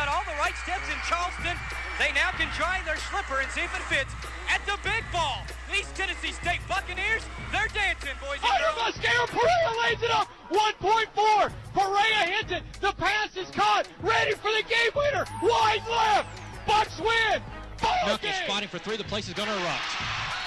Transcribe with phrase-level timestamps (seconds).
[0.00, 1.52] got all the right steps in Charleston.
[2.00, 4.08] They now can try their slipper and see if it fits
[4.48, 5.44] at the big ball.
[5.68, 7.20] These Tennessee State Buccaneers,
[7.52, 9.28] they're dancing, boys and Under girls.
[9.28, 10.32] Perea lays it up.
[10.48, 11.52] 1.4.
[11.76, 12.62] Perea hits it.
[12.80, 13.88] The pass is caught.
[14.00, 15.28] Ready for the game winner.
[15.44, 16.32] Wide left.
[16.66, 17.44] Bucks win.
[17.82, 18.44] Ball Knuckles game.
[18.48, 18.96] spotting for three.
[18.96, 19.84] The place is going to erupt.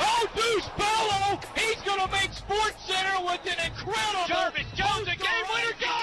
[0.02, 1.38] Oh, Deuce Bello.
[1.54, 4.26] He's going to make Sports Center with an incredible.
[4.26, 6.03] Jarvis Jones, the game winner, got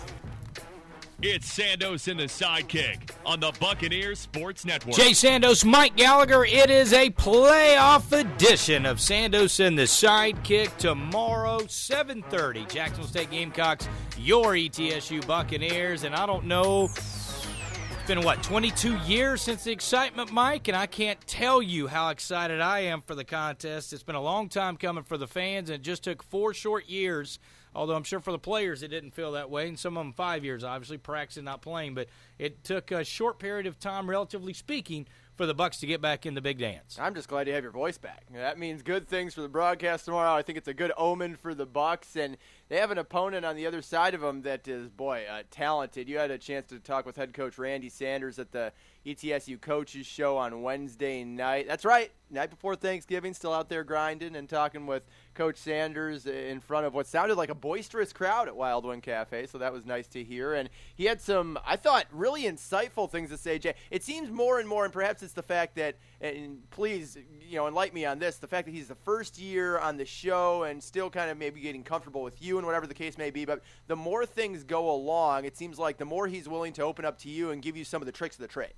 [1.23, 4.95] It's Sandos and the sidekick on the Buccaneers Sports Network.
[4.95, 6.45] Jay Sandos, Mike Gallagher.
[6.45, 12.65] It is a playoff edition of Sandos and the Sidekick tomorrow, 7:30.
[12.65, 16.85] Jacksonville State Gamecocks, your ETSU Buccaneers, and I don't know.
[16.85, 22.09] It's been what 22 years since the excitement, Mike, and I can't tell you how
[22.09, 23.93] excited I am for the contest.
[23.93, 26.89] It's been a long time coming for the fans, and it just took four short
[26.89, 27.37] years.
[27.73, 30.13] Although I'm sure for the players it didn't feel that way, and some of them
[30.13, 31.95] five years, obviously practicing, not playing.
[31.95, 36.01] But it took a short period of time, relatively speaking, for the Bucks to get
[36.01, 36.97] back in the big dance.
[36.99, 38.25] I'm just glad you have your voice back.
[38.33, 40.33] That means good things for the broadcast tomorrow.
[40.33, 42.37] I think it's a good omen for the Bucks, and
[42.69, 46.09] they have an opponent on the other side of them that is, boy, uh, talented.
[46.09, 48.73] You had a chance to talk with head coach Randy Sanders at the
[49.05, 51.67] ETSU coaches show on Wednesday night.
[51.67, 53.33] That's right, night before Thanksgiving.
[53.33, 57.49] Still out there grinding and talking with Coach Sanders in front of what sounded like
[57.49, 59.47] a boisterous crowd at Wild Wing Cafe.
[59.47, 60.53] So that was nice to hear.
[60.53, 63.57] And he had some, I thought, really insightful things to say.
[63.57, 67.55] Jay, it seems more and more, and perhaps it's the fact that, and please, you
[67.55, 70.63] know, enlighten me on this, the fact that he's the first year on the show
[70.63, 73.45] and still kind of maybe getting comfortable with you and whatever the case may be.
[73.45, 77.03] But the more things go along, it seems like the more he's willing to open
[77.03, 78.73] up to you and give you some of the tricks of the trade.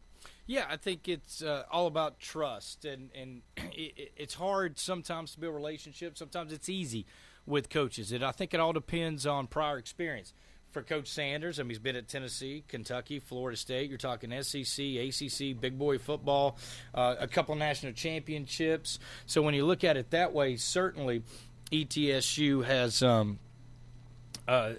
[0.46, 3.42] Yeah, I think it's uh, all about trust, and and
[3.74, 6.20] it, it's hard sometimes to build relationships.
[6.20, 7.06] Sometimes it's easy
[7.46, 8.12] with coaches.
[8.12, 10.34] It I think it all depends on prior experience.
[10.72, 13.90] For Coach Sanders, I mean, he's been at Tennessee, Kentucky, Florida State.
[13.90, 16.58] You're talking SEC, ACC, big boy football,
[16.96, 18.98] uh, a couple national championships.
[19.28, 21.22] So when you look at it that way, certainly
[21.72, 23.04] ETSU has.
[23.04, 23.38] Um,
[24.48, 24.74] uh,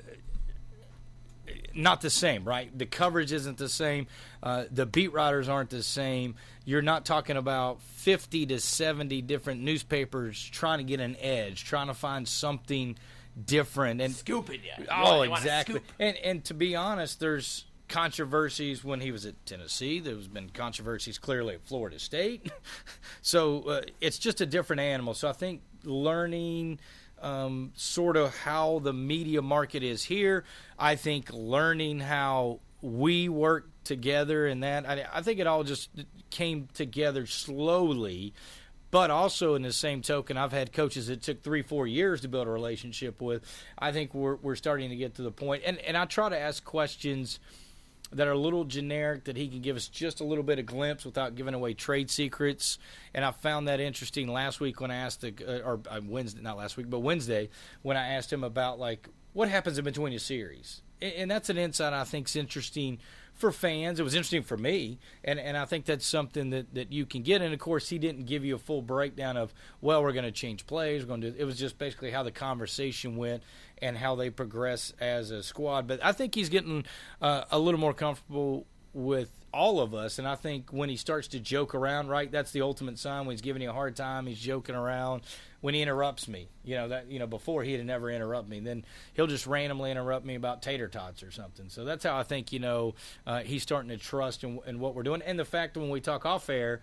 [1.75, 2.77] not the same, right?
[2.77, 4.07] The coverage isn't the same.
[4.43, 6.37] Uh, the beat writers aren't the same.
[6.65, 11.89] You're not talking about 50 to 70 different newspapers trying to get an edge, trying
[11.89, 12.97] to find something
[13.43, 14.87] different and Scooping you.
[14.91, 15.81] Oh, You exactly.
[15.99, 20.01] And and to be honest, there's controversies when he was at Tennessee.
[20.01, 22.51] There's been controversies clearly at Florida State.
[23.23, 25.15] so uh, it's just a different animal.
[25.15, 26.79] So I think learning
[27.25, 30.45] um, sort of how the media market is here.
[30.79, 34.87] I think learning how we work together and that.
[34.87, 35.89] I, I think it all just
[36.31, 38.35] came together slowly.
[38.91, 42.29] But also, in the same token, I've had coaches that took three, four years to
[42.29, 43.43] build a relationship with.
[43.77, 46.39] I think we're, we're starting to get to the point, and, and I try to
[46.39, 47.41] ask questions
[48.17, 50.67] that are a little generic that he can give us just a little bit of
[50.67, 52.79] glimpse without giving away trade secrets.
[53.13, 56.41] And I found that interesting last week when I asked the uh, or uh, Wednesday,
[56.43, 57.51] not last week, but Wednesday
[57.83, 60.83] when I asked him about like what happens in between a series.
[61.03, 62.99] And, and that's an insight I think is interesting
[63.35, 64.01] for fans.
[64.01, 67.23] It was interesting for me, and and I think that's something that, that you can
[67.23, 67.43] get.
[67.43, 70.33] And of course, he didn't give you a full breakdown of well, we're going to
[70.33, 71.03] change plays.
[71.03, 71.37] We're going to.
[71.37, 73.43] It was just basically how the conversation went
[73.83, 75.87] and how they progress as a squad.
[75.87, 76.85] But I think he's getting
[77.21, 80.19] uh, a little more comfortable with all of us.
[80.19, 83.35] And I think when he starts to joke around, right, that's the ultimate sign when
[83.35, 84.27] he's giving you a hard time.
[84.27, 85.23] He's joking around.
[85.61, 88.61] When he interrupts me, you know that you know before he'd never interrupt me.
[88.61, 88.85] Then
[89.15, 91.71] he'll just randomly interrupt me about tater tots or something.
[91.71, 92.95] So that's how I think you know
[93.27, 95.23] uh, he's starting to trust in, in what we're doing.
[95.23, 96.83] And the fact when we talk off air,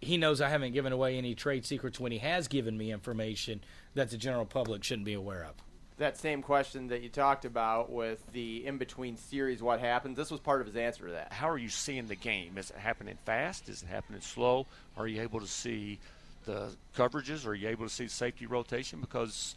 [0.00, 3.62] he knows I haven't given away any trade secrets when he has given me information
[3.94, 5.54] that the general public shouldn't be aware of.
[6.02, 10.16] That same question that you talked about with the in between series, what happens?
[10.16, 11.32] This was part of his answer to that.
[11.32, 12.58] How are you seeing the game?
[12.58, 13.68] Is it happening fast?
[13.68, 14.66] Is it happening slow?
[14.96, 16.00] Are you able to see
[16.44, 17.46] the coverages?
[17.46, 19.00] Are you able to see safety rotation?
[19.00, 19.54] Because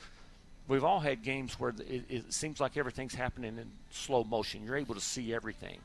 [0.67, 4.63] we've all had games where it, it seems like everything's happening in slow motion.
[4.63, 5.79] You're able to see everything.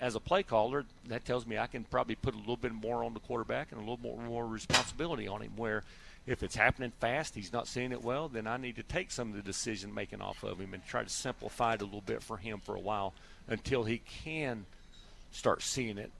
[0.00, 3.02] as a play caller, that tells me I can probably put a little bit more
[3.04, 5.52] on the quarterback and a little more, more responsibility on him.
[5.56, 5.82] Where
[6.28, 9.30] if it's happening fast, he's not seeing it well, then I need to take some
[9.30, 12.22] of the decision making off of him and try to simplify it a little bit
[12.22, 13.14] for him for a while
[13.46, 14.66] until he can
[15.30, 16.12] start seeing it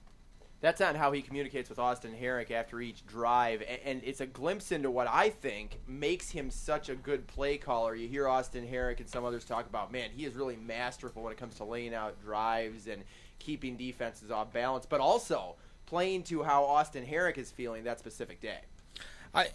[0.61, 4.71] that's on how he communicates with Austin Herink after each drive, and it's a glimpse
[4.71, 7.95] into what I think makes him such a good play caller.
[7.95, 11.31] You hear Austin Herink and some others talk about, man, he is really masterful when
[11.31, 13.03] it comes to laying out drives and
[13.39, 15.55] keeping defenses off balance, but also
[15.85, 18.59] playing to how Austin Herink is feeling that specific day.
[19.33, 19.47] I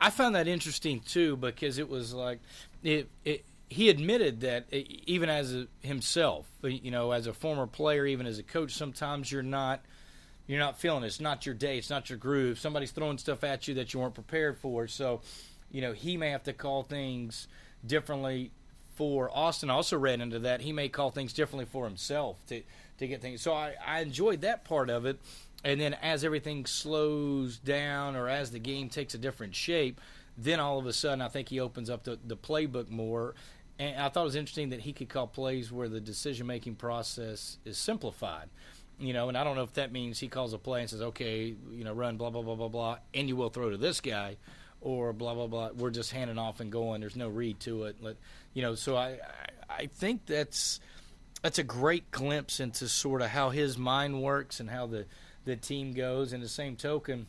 [0.00, 2.40] I found that interesting too because it was like
[2.82, 7.66] it, it he admitted that even as a, himself, uh, you know, as a former
[7.66, 9.84] player, even as a coach, sometimes you're not–
[10.46, 11.08] you're not feeling it.
[11.08, 11.76] It's not your day.
[11.76, 12.58] It's not your groove.
[12.58, 14.86] Somebody's throwing stuff at you that you weren't prepared for.
[14.86, 15.20] So,
[15.72, 17.48] you know, he may have to call things
[17.84, 18.52] differently
[18.94, 19.70] for Austin.
[19.70, 22.62] I also read into that he may call things differently for himself to
[22.98, 23.42] to get things.
[23.42, 25.18] So I, I enjoyed that part of it.
[25.64, 30.00] And then as everything slows down or as the game takes a different shape,
[30.38, 33.34] then all of a sudden I think he opens up the, the playbook more.
[33.78, 36.76] And I thought it was interesting that he could call plays where the decision making
[36.76, 38.48] process is simplified
[38.98, 41.02] you know, and I don't know if that means he calls a play and says,
[41.02, 44.00] okay, you know, run blah blah blah blah blah, and you will throw to this
[44.00, 44.36] guy,
[44.80, 45.70] or blah blah blah.
[45.76, 47.00] We're just handing off and going.
[47.00, 47.96] There's no read to it.
[48.00, 48.16] Let,
[48.54, 49.18] you know, so I,
[49.68, 50.80] I think that's
[51.42, 55.06] that's a great glimpse into sort of how his mind works and how the
[55.46, 56.34] the team goes.
[56.34, 57.26] And the same token,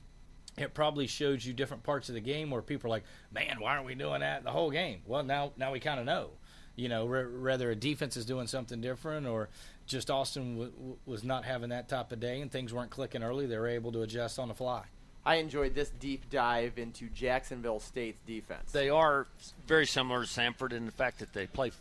[0.57, 3.75] it probably shows you different parts of the game where people are like, man, why
[3.75, 4.99] aren't we doing that the whole game?
[5.05, 6.31] Well, now now we kind of know
[6.77, 9.49] you know, whether a defense is doing something different or
[9.87, 13.23] just Austin w- w- was not having that type of day and things weren't clicking
[13.23, 13.47] early.
[13.47, 14.83] They were able to adjust on the fly.
[15.25, 18.71] I enjoyed this deep dive into Jacksonville State's defense.
[18.71, 19.27] They are
[19.65, 21.71] very similar to Samford in the fact that they play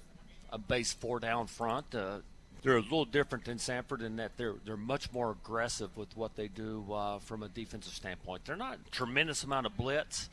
[0.50, 1.94] a base four down front.
[1.94, 2.20] Uh,
[2.66, 6.34] they're a little different than Samford in that they're they're much more aggressive with what
[6.34, 8.44] they do uh, from a defensive standpoint.
[8.44, 10.28] They're not a tremendous amount of blitz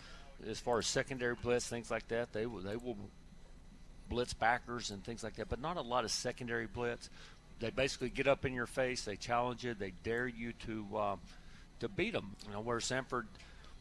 [0.50, 2.34] as far as secondary blitz, things like that.
[2.34, 2.98] They will they will
[4.10, 7.12] blitz backers and things like that, but not a lot of secondary blitz.
[7.60, 11.16] They basically get up in your face, they challenge you, they dare you to uh,
[11.82, 12.36] to beat them.
[12.48, 13.26] You know, where Samford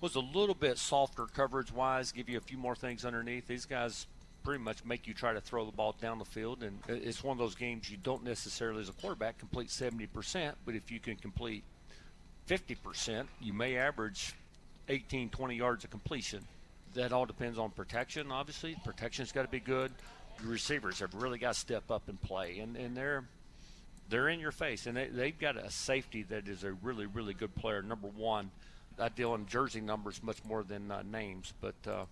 [0.03, 3.47] was a little bit softer coverage wise, give you a few more things underneath.
[3.47, 4.07] These guys
[4.43, 7.33] pretty much make you try to throw the ball down the field, and it's one
[7.33, 11.17] of those games you don't necessarily, as a quarterback, complete 70%, but if you can
[11.17, 11.65] complete
[12.49, 14.35] 50%, you may average
[14.89, 16.43] 18, 20 yards of completion.
[16.95, 18.77] That all depends on protection, obviously.
[18.85, 19.93] Protection's got to be good
[20.45, 23.25] receivers have really got to step up and play, and, and they're
[24.09, 27.35] they're in your face, and they, they've got a safety that is a really really
[27.35, 27.83] good player.
[27.83, 28.51] Number one,
[28.99, 32.05] I deal in jersey numbers much more than uh, names, but uh,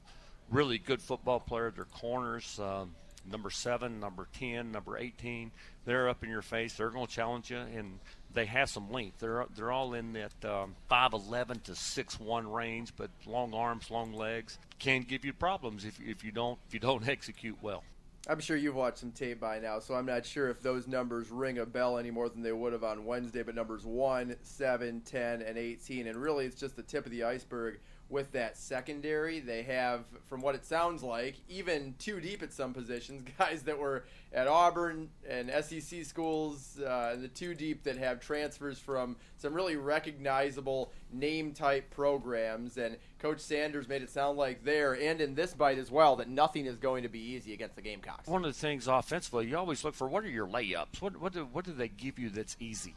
[0.51, 1.71] really good football player.
[1.71, 2.59] Their corners.
[2.59, 2.95] Um,
[3.31, 5.51] number seven, number 10, number 18.
[5.85, 6.75] They're up in your face.
[6.75, 7.99] They're going to challenge you, and
[8.33, 9.19] they have some length.
[9.19, 14.13] They're they're all in that um, 5'11 to six one range, but long arms, long
[14.13, 17.83] legs can give you problems if, if you don't if you don't execute well.
[18.29, 21.31] I'm sure you've watched some tape by now, so I'm not sure if those numbers
[21.31, 23.43] ring a bell any more than they would have on Wednesday.
[23.43, 27.25] But numbers 1, 7, 10, and 18, and really it's just the tip of the
[27.25, 29.41] iceberg with that secondary.
[29.41, 33.79] They have, from what it sounds like, even too deep at some positions, guys that
[33.79, 39.55] were at Auburn and SEC schools, uh, the two deep that have transfers from some
[39.55, 42.77] really recognizable name type programs.
[42.77, 46.29] And Coach Sanders made it sound like there and in this bite as well that
[46.29, 48.29] nothing is going to be easy against the Gamecocks.
[48.29, 51.01] One of the things offensively, you always look for what are your layups?
[51.01, 52.95] What what do, what do they give you that's easy?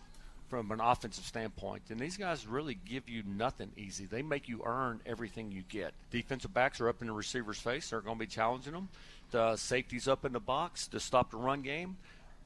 [0.54, 1.82] From an offensive standpoint.
[1.90, 4.06] And these guys really give you nothing easy.
[4.06, 5.94] They make you earn everything you get.
[6.12, 7.90] Defensive backs are up in the receiver's face.
[7.90, 8.90] They're going to be challenging them.
[9.32, 11.98] The safeties up in the box to stop the run game.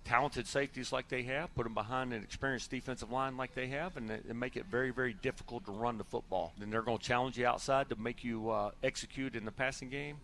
[0.06, 3.98] Talented safeties like they have, put them behind an experienced defensive line like they have,
[3.98, 6.54] and, and make it very, very difficult to run the football.
[6.62, 9.90] And they're going to challenge you outside to make you uh, execute in the passing
[9.90, 10.16] game.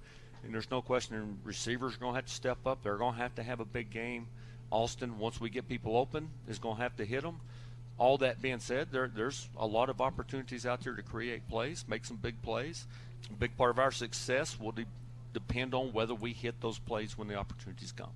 [0.46, 2.82] And there's no question receivers are going to have to step up.
[2.82, 4.28] They're going to have to have a big game.
[4.72, 7.42] Austin, once we get people open, is going to have to hit them
[7.98, 11.86] all that being said, there, there's a lot of opportunities out there to create plays,
[11.88, 12.88] make some big plays.
[13.30, 14.86] A big part of our success will de-
[15.34, 18.12] depend on whether we hit those plays when the opportunities come.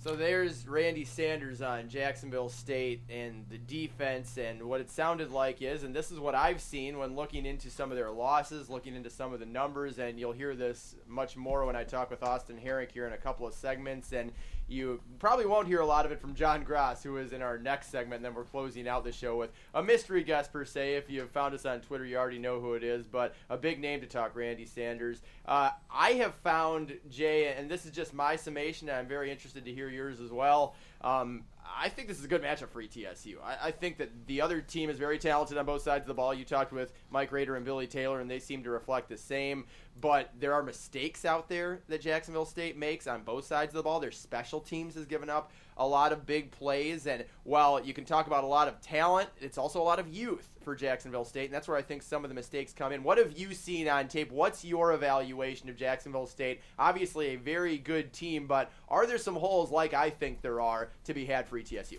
[0.00, 5.60] So there's Randy Sanders on Jacksonville State and the defense and what it sounded like
[5.60, 8.94] is, and this is what I've seen when looking into some of their losses, looking
[8.94, 12.22] into some of the numbers, and you'll hear this much more when I talk with
[12.22, 14.12] Austin Herink here in a couple of segments.
[14.12, 14.30] And
[14.68, 17.58] you probably won't hear a lot of it from John Grass, who is in our
[17.58, 18.16] next segment.
[18.16, 20.94] And then we're closing out the show with a mystery guest, per se.
[20.94, 23.56] If you have found us on Twitter, you already know who it is, but a
[23.56, 25.22] big name to talk, Randy Sanders.
[25.46, 29.72] Uh, I have found, Jay, and this is just my summation, I'm very interested to
[29.72, 30.74] hear yours as well.
[31.00, 31.44] Um,
[31.76, 33.36] I think this is a good matchup for ETSU.
[33.42, 36.14] I, I, think that the other team is very talented on both sides of the
[36.14, 36.34] ball.
[36.34, 39.66] You talked with Mike Rader and Billy Taylor, and they seem to reflect the same.
[40.00, 43.82] But there are mistakes out there that Jacksonville State makes on both sides of the
[43.82, 44.00] ball.
[44.00, 47.06] Their special teams has given up a lot of big plays.
[47.06, 50.08] And while you can talk about a lot of talent, it's also a lot of
[50.08, 51.46] youth for Jacksonville State.
[51.46, 53.02] And that's where I think some of the mistakes come in.
[53.02, 54.30] What have you seen on tape?
[54.30, 56.60] What's your evaluation of Jacksonville State?
[56.78, 60.90] Obviously, a very good team, but are there some holes, like I think there are,
[61.04, 61.98] to be had for ETSU?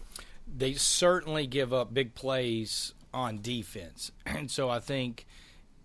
[0.57, 4.11] They certainly give up big plays on defense.
[4.25, 5.25] And so I think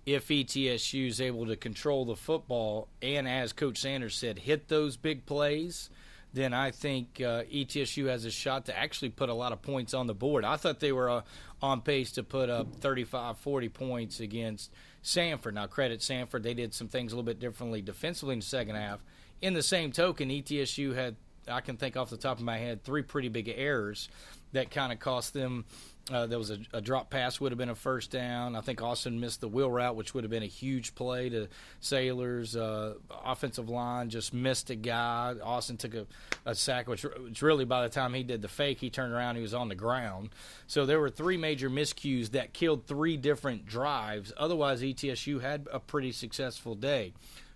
[0.07, 4.97] if ETSU is able to control the football and, as Coach Sanders said, hit those
[4.97, 5.91] big plays–
[6.35, 9.95] then I think uh, ETSU has a shot to actually put a lot of points
[9.95, 10.45] on the board.
[10.45, 11.23] I thought they were uh,
[11.63, 15.55] on pace to put up 35, 40 points against Samford.
[15.55, 18.75] Now, credit Samford, they did some things a little bit differently defensively in the second
[18.75, 18.99] half.
[19.41, 21.15] In the same token, ETSU had,
[21.47, 24.09] I can think off the top of my head, three pretty big errors
[24.53, 25.65] that kind of cost them
[26.13, 28.55] uh, there was a, a, drop pass would have been a first down.
[28.57, 31.49] I think Austin missed the wheel route, which would have been a huge play to
[31.81, 32.55] Sailors.
[32.55, 32.95] Uh,
[33.25, 35.35] offensive line just missed a guy.
[35.43, 36.07] Austin took a,
[36.45, 39.37] a sack, which, which, really by the time he did the fake, he turned around,
[39.37, 40.29] he was on the ground.
[40.67, 44.31] So there were three major miscues that killed three different drives.
[44.37, 47.15] Otherwise, ETSU had a pretty successful day.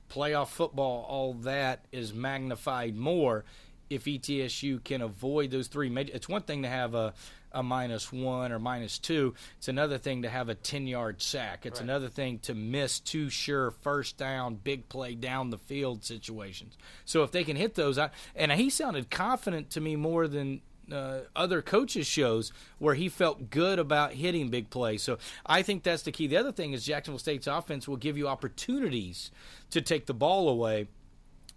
[0.08, 3.44] Playoff football, all that is magnified more
[3.90, 6.12] if ETSU can avoid those three major.
[6.14, 7.14] It's one thing to have a
[7.52, 9.34] a minus one or minus two.
[9.58, 11.66] It's another thing to have a 10 yard sack.
[11.66, 11.84] It's right.
[11.84, 16.76] another thing to miss two sure first down, big play down the field situations.
[17.04, 20.60] So if they can hit those, I, and he sounded confident to me more than
[20.92, 25.02] uh, other coaches shows where he felt good about hitting big plays.
[25.02, 26.26] So I think that's the key.
[26.26, 29.30] The other thing is Jacksonville State's offense will give you opportunities
[29.70, 30.88] to take the ball away,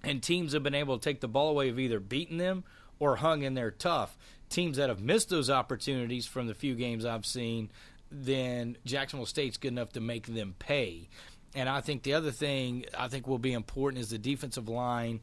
[0.04, 2.64] and teams have been able to take the ball away of either beating them
[3.00, 4.18] or hung in there tough
[4.52, 7.72] teams that have missed those opportunities from the few games I've seen,
[8.12, 11.10] then Jacksonville State's good enough to make them pay.
[11.56, 15.22] And I think the other thing I think will be important is the defensive line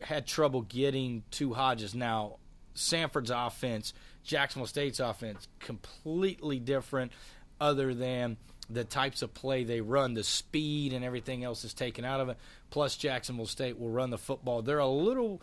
[0.00, 1.94] had trouble getting to Hodges.
[1.94, 2.36] Now,
[2.74, 3.92] Samford's offense,
[4.24, 7.12] Jacksonville State's offense, completely different,
[7.60, 8.36] other than
[8.70, 12.28] the types of play they run, the speed and everything else is taken out of
[12.28, 12.36] it.
[12.70, 14.62] Plus, Jacksonville State will run the football.
[14.62, 15.42] They're a little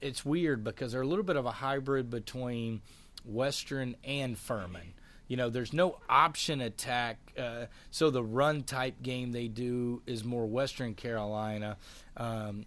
[0.00, 2.82] it's weird because they're a little bit of a hybrid between
[3.24, 4.94] Western and Furman.
[5.26, 10.24] You know, there's no option attack, uh, so the run type game they do is
[10.24, 11.76] more Western Carolina.
[12.16, 12.64] Um,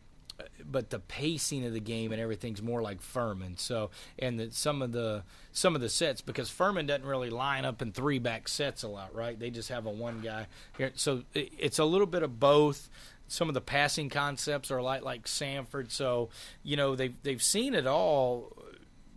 [0.64, 3.58] but the pacing of the game and everything's more like Furman.
[3.58, 7.66] So, and the, some of the some of the sets because Furman doesn't really line
[7.66, 9.38] up in three back sets a lot, right?
[9.38, 10.92] They just have a one guy here.
[10.96, 12.90] So it, it's a little bit of both
[13.32, 15.90] some of the passing concepts are like like Samford.
[15.90, 16.30] So
[16.64, 18.52] you know they've they've seen it all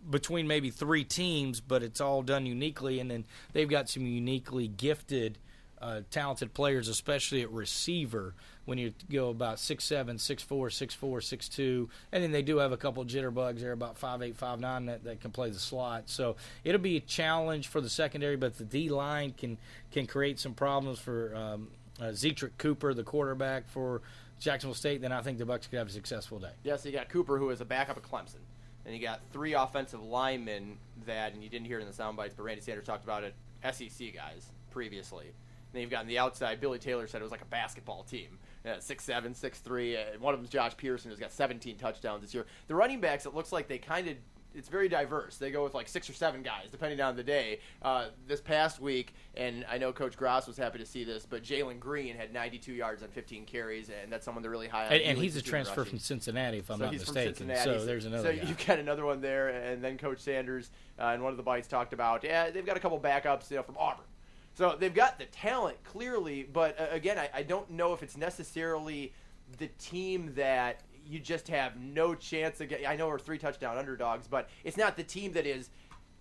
[0.09, 2.99] between maybe three teams, but it's all done uniquely.
[3.01, 5.37] And then they've got some uniquely gifted,
[5.81, 8.33] uh, talented players, especially at receiver.
[8.63, 12.41] When you go about six seven, six four, six four, six two, and then they
[12.41, 15.31] do have a couple of jitterbugs there, about five eight, five nine that, that can
[15.31, 16.03] play the slot.
[16.05, 19.57] So it'll be a challenge for the secondary, but the D line can
[19.91, 21.35] can create some problems for.
[21.35, 21.67] Um,
[22.01, 22.13] uh,
[22.57, 24.01] Cooper, the quarterback for
[24.39, 26.51] Jacksonville State, then I think the Bucks could have a successful day.
[26.63, 28.43] Yes, yeah, so you got Cooper, who is a backup at Clemson,
[28.85, 32.17] and you got three offensive linemen that, and you didn't hear it in the sound
[32.17, 33.33] bites, but Randy Sanders talked about it,
[33.71, 35.25] SEC guys previously.
[35.25, 35.33] And
[35.73, 38.39] then you've got on the outside, Billy Taylor said it was like a basketball team.
[38.65, 39.95] Yeah, six seven, six three.
[40.19, 42.45] One of them's Josh Pearson, who's got 17 touchdowns this year.
[42.67, 44.15] The running backs, it looks like they kind of
[44.55, 45.37] it's very diverse.
[45.37, 47.59] They go with like six or seven guys, depending on the day.
[47.81, 51.43] Uh, this past week, and I know Coach Grass was happy to see this, but
[51.43, 54.93] Jalen Green had 92 yards on 15 carries, and that's someone they're really high on.
[54.93, 55.91] And, and he's a transfer rushing.
[55.91, 57.51] from Cincinnati, if I'm so not mistaken.
[57.63, 58.23] So there's another.
[58.23, 58.49] So guy.
[58.49, 61.67] you got another one there, and then Coach Sanders uh, in one of the bites
[61.67, 64.05] talked about, yeah, they've got a couple backups you know, from Auburn.
[64.53, 68.15] So they've got the talent clearly, but uh, again, I, I don't know if it's
[68.15, 69.11] necessarily
[69.57, 72.81] the team that you just have no chance again.
[72.87, 75.69] I know we're three touchdown underdogs, but it's not the team that is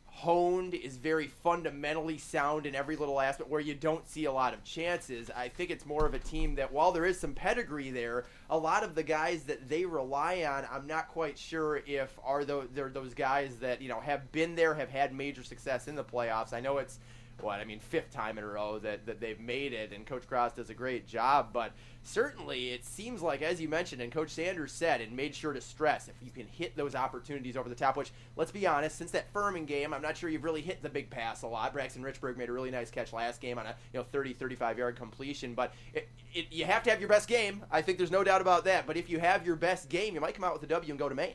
[0.07, 4.55] honed, is very fundamentally sound in every little aspect where you don't see a lot
[4.55, 5.29] of chances.
[5.35, 8.57] I think it's more of a team that while there is some pedigree there, a
[8.57, 12.69] lot of the guys that they rely on, I'm not quite sure if are those
[12.73, 16.05] they're those guys that, you know, have been there, have had major success in the
[16.05, 16.53] playoffs.
[16.53, 17.00] I know it's
[17.41, 20.26] what I mean, fifth time in a row that, that they've made it, and Coach
[20.26, 21.49] Grass does a great job.
[21.53, 21.73] But
[22.03, 25.61] certainly, it seems like, as you mentioned, and Coach Sanders said, and made sure to
[25.61, 29.11] stress, if you can hit those opportunities over the top, which, let's be honest, since
[29.12, 31.73] that Furman game, I'm not sure you've really hit the big pass a lot.
[31.73, 34.79] Braxton Richburg made a really nice catch last game on a you know 30, 35
[34.79, 37.64] yard completion, but it, it, you have to have your best game.
[37.71, 38.87] I think there's no doubt about that.
[38.87, 40.99] But if you have your best game, you might come out with a W and
[40.99, 41.35] go to Maine.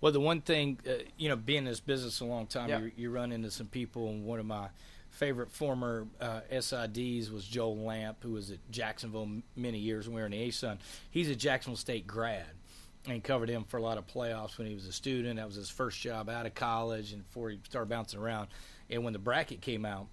[0.00, 2.80] Well, the one thing, uh, you know, being in this business a long time, Yeah.
[2.80, 4.68] you, you run into some people, and one of my
[5.14, 10.20] favorite former uh, SIDs was Joel Lamp, who was at Jacksonville many years when we
[10.20, 10.78] were in the A-Sun.
[11.10, 12.46] He's a Jacksonville State grad
[13.06, 15.36] and covered him for a lot of playoffs when he was a student.
[15.36, 18.48] That was his first job out of college and before he started bouncing around.
[18.90, 20.08] And when the bracket came out,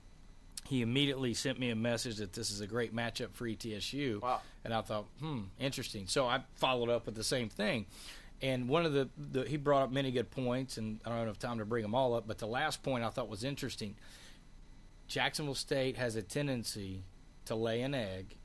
[0.68, 4.22] he immediately sent me a message that this is a great matchup for ETSU.
[4.22, 4.42] Wow.
[4.64, 6.08] And I thought, hmm, interesting.
[6.08, 7.88] So I followed up with the same thing.
[8.42, 11.38] And one of the, the he brought up many good points, and I don't have
[11.38, 12.28] time to bring them all up.
[12.28, 13.96] But the last point I thought was interesting.
[15.12, 17.04] Jacksonville State has a tendency
[17.44, 18.38] to lay an egg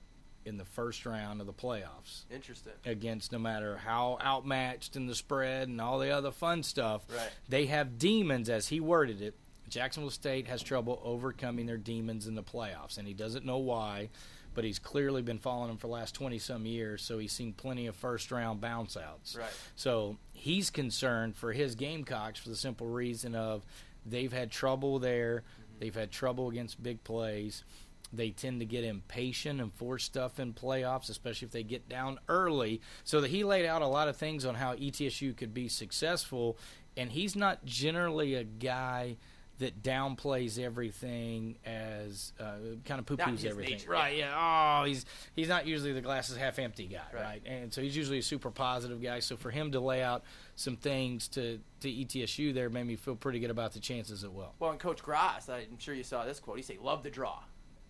[0.44, 2.72] in the first round of the playoffs Interesting.
[2.84, 7.06] against no matter how outmatched in the spread and all the other fun stuff.
[7.08, 7.30] Right.
[7.48, 9.36] They have demons, as he worded it.
[9.68, 14.08] Jacksonville State has trouble overcoming their demons in the playoffs, and he doesn't know why,
[14.52, 17.52] but he's clearly been following them for the last 20 some years, so he's seen
[17.52, 19.36] plenty of first round bounce outs.
[19.36, 19.50] Right.
[19.76, 23.64] So he's concerned for his Gamecocks for the simple reason of
[24.04, 25.42] they've had trouble there,
[25.80, 27.64] they've had trouble against big plays.
[28.12, 32.18] They tend to get impatient and force stuff in playoffs, especially if they get down
[32.28, 32.80] early.
[33.04, 36.56] So that he laid out a lot of things on how ETSU could be successful,
[36.96, 39.16] and he's not generally a guy
[39.58, 43.74] that downplays everything as uh, kind of poo poos everything.
[43.74, 44.16] nature, right?
[44.16, 44.34] Yeah.
[44.82, 47.22] Oh, he's he's not usually the glasses half empty guy, Right.
[47.22, 47.42] right.
[47.46, 49.20] And so he's usually a super positive guy.
[49.20, 50.24] So for him to lay out
[50.56, 54.32] some things to to ETSU there made me feel pretty good about the chances it
[54.32, 54.52] will.
[54.58, 56.56] Well, and Coach Grass, I'm sure you saw this quote.
[56.58, 57.40] He say, "Love the draw,"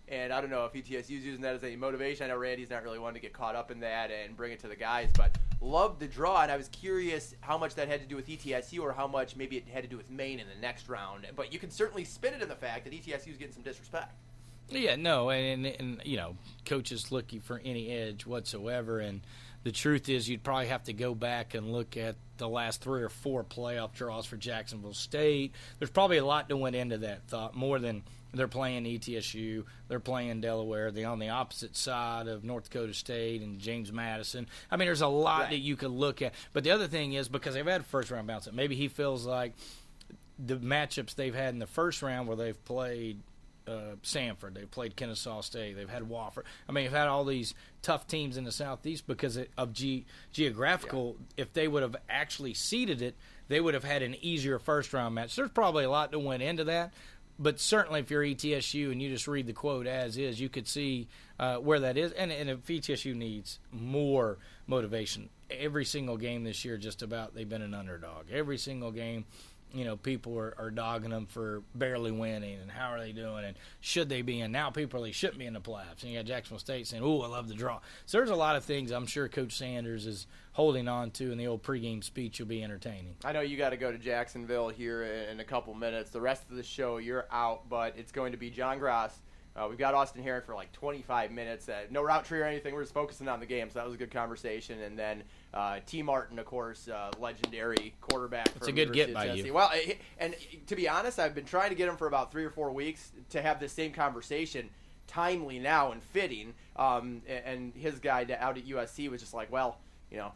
[0.07, 2.25] and I don't know if ETSU's using that as a motivation.
[2.25, 4.59] I know Randy's not really one to get caught up in that and bring it
[4.61, 6.41] to the guys, but love the draw.
[6.41, 9.35] And I was curious how much that had to do with ETSU or how much
[9.35, 11.27] maybe it had to do with Maine in the next round.
[11.35, 14.13] But you can certainly spin it in the fact that ETSU is getting some disrespect.
[14.69, 16.35] Yeah, no, and, and and you know,
[16.65, 19.21] coaches looking for any edge whatsoever, and
[19.63, 23.01] the truth is, you'd probably have to go back and look at the last three
[23.01, 25.53] or four playoff draws for Jacksonville State.
[25.79, 28.03] There's probably a lot that went into that thought, more than
[28.33, 33.41] they're playing ETSU, they're playing Delaware, they're on the opposite side of North Dakota State
[33.41, 34.47] and James Madison.
[34.69, 35.49] I mean, there's a lot Right.
[35.51, 38.27] that you could look at, but the other thing is because they've had first round
[38.27, 39.53] bounce, maybe he feels like
[40.39, 43.21] the matchups they've had in the first round where they've played
[43.67, 46.43] uh, Samford, they've played Kennesaw State, they've had Wofford.
[46.69, 51.17] I mean, they've had all these tough teams in the Southeast because of ge- geographical.
[51.35, 53.15] If they would have actually seeded it,
[53.49, 55.35] they would have had an easier first round match.
[55.35, 56.93] There's probably a lot that went into that.
[57.39, 60.67] But certainly, if you're ETSU and you just read the quote as is, you could
[60.67, 61.07] see
[61.39, 62.11] uh, where that is.
[62.13, 67.47] And, and if ETSU needs more motivation, every single game this year, just about they've
[67.47, 68.31] been an underdog.
[68.31, 69.25] Every single game,
[69.73, 73.43] you know, people are, are dogging them for barely winning and how are they doing
[73.45, 74.51] and should they be in.
[74.51, 76.03] Now people really shouldn't be in the playoffs.
[76.03, 78.55] And you got Jacksonville State saying, "Oh, I love the draw." So there's a lot
[78.55, 82.39] of things I'm sure Coach Sanders is holding on to, and the old pregame speech
[82.39, 83.15] will be entertaining.
[83.23, 86.09] I know you got to go to Jacksonville here in, in a couple minutes.
[86.09, 89.21] The rest of the show, you're out, but it's going to be John Grass.
[89.57, 91.67] Uh, we've got Austin Herink for like 25 minutes.
[91.67, 92.75] Uh, no route tree or anything.
[92.75, 94.81] We're just focusing on the game, so that was a good conversation.
[94.81, 98.49] And then uh, Tee Martin, of course, uh, legendary quarterback.
[98.55, 99.53] It's a good get University by you.
[99.53, 99.71] Well,
[100.19, 100.35] and
[100.67, 103.11] to be honest, I've been trying to get him for about three or four weeks
[103.29, 104.69] to have this same conversation.
[105.07, 106.53] Timely now and fitting.
[106.75, 109.79] Um, and- and his guy out at USC was just like, well,
[110.11, 110.33] you know,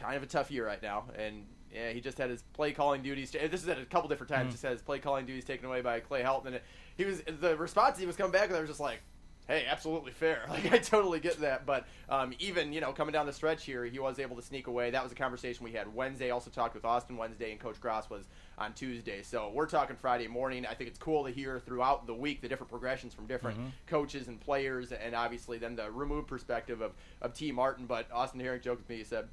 [0.00, 3.02] kind of a tough year right now, and yeah, he just had his play calling
[3.02, 3.30] duties.
[3.30, 4.52] This is at a couple different times.
[4.52, 6.60] Just had his play calling duties taken away by Clay Helton, and
[6.96, 8.56] he was the response he was coming back with.
[8.56, 9.00] I was just like,
[9.48, 10.46] "Hey, absolutely fair.
[10.48, 13.84] Like I totally get that." But um, even you know coming down the stretch here,
[13.84, 14.90] he was able to sneak away.
[14.90, 16.30] That was a conversation we had Wednesday.
[16.30, 18.24] Also talked with Austin Wednesday, and Coach Grass was
[18.58, 19.22] on Tuesday.
[19.22, 20.66] So we're talking Friday morning.
[20.66, 24.28] I think it's cool to hear throughout the week the different progressions from different coaches
[24.28, 27.86] and players, and obviously then the removed perspective of of Tee Martin.
[27.86, 28.96] But Austin Herink joked with me.
[28.96, 29.28] He said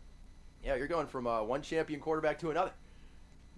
[0.64, 2.72] yeah, you're going from uh, one champion quarterback to another.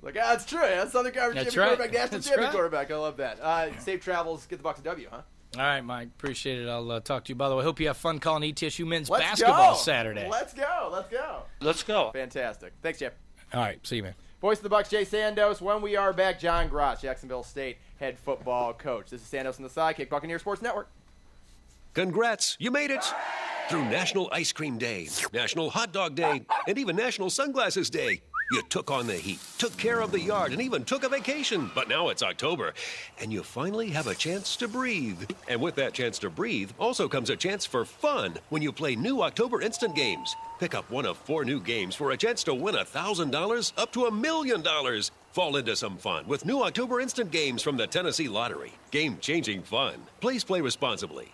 [0.02, 0.60] Like, ah, that's true.
[0.60, 1.78] That's Southern Conference That's champion right.
[1.78, 2.54] quarterback, national That's champion right.
[2.54, 2.92] quarterback.
[2.92, 3.40] I love that.
[3.40, 4.46] Uh, safe travels.
[4.48, 5.22] Get the box Bucks a W, huh?
[5.56, 6.08] All right, Mike.
[6.08, 6.68] Appreciate it.
[6.68, 7.36] I'll uh, talk to you.
[7.36, 9.78] By the way, hope you have fun calling ETSU men's Let's basketball go.
[9.78, 10.28] Saturday.
[10.30, 10.90] Let's go.
[10.92, 11.44] Let's go.
[11.62, 12.12] Let's go.
[12.12, 12.74] Fantastic.
[12.82, 13.14] Thanks, Jeff.
[13.54, 13.86] All right.
[13.86, 14.16] See you, man.
[14.42, 15.62] Voice of the Bucks, Jay Sandos.
[15.62, 19.10] When we are back, John Grass, Jacksonville State head football coach.
[19.10, 20.90] This is Sandos and the Sidekick, Buccaneer Sports Network.
[21.94, 23.06] Congrats, you made it!
[23.70, 28.22] Through National Ice Cream Day, National Hot Dog Day, and even National Sunglasses Day.
[28.54, 31.72] You took on the heat, took care of the yard, and even took a vacation.
[31.74, 32.76] But now it's October,
[33.20, 35.24] and you finally have a chance to breathe.
[35.48, 38.96] And with that chance to breathe also comes a chance for fun when you play
[38.96, 40.36] new October Instant Games.
[40.60, 44.06] Pick up one of four new games for a chance to win $1,000 up to
[44.06, 45.10] a million dollars.
[45.32, 48.72] Fall into some fun with new October Instant Games from the Tennessee Lottery.
[48.92, 49.96] Game changing fun.
[50.22, 51.34] Please play responsibly.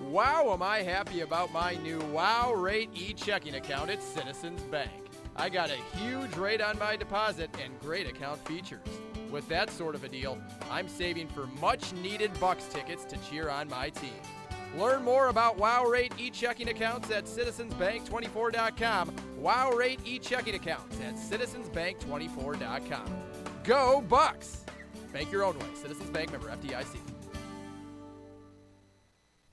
[0.00, 5.07] Wow, am I happy about my new Wow Rate e checking account at Citizens Bank.
[5.38, 8.84] I got a huge rate on my deposit and great account features.
[9.30, 10.36] With that sort of a deal,
[10.68, 14.10] I'm saving for much needed Bucks tickets to cheer on my team.
[14.76, 19.14] Learn more about Wow Rate e-checking accounts at citizensbank24.com.
[19.38, 23.06] Wow Rate e-checking accounts at citizensbank24.com.
[23.62, 24.64] Go Bucks!
[25.12, 25.66] Bank your own way.
[25.74, 26.96] Citizens Bank member FDIC.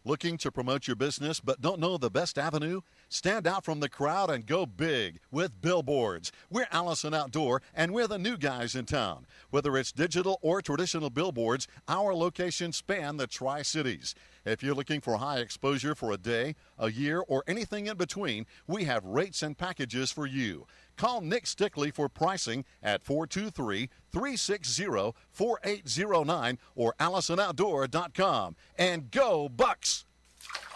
[0.04, 2.82] Looking to promote your business but don't know the best avenue?
[3.15, 6.34] Stand out from the crowd and go big with billboards.
[6.51, 9.25] We're Allison Outdoor and we're the new guys in town.
[9.51, 14.15] Whether it's digital or traditional billboards, our locations span the Tri Cities.
[14.43, 18.47] If you're looking for high exposure for a day, a year, or anything in between,
[18.67, 20.67] we have rates and packages for you.
[20.97, 28.58] Call Nick Stickley for pricing at 423 360 4809 or AllisonOutdoor.com.
[28.78, 30.04] And go, Bucks!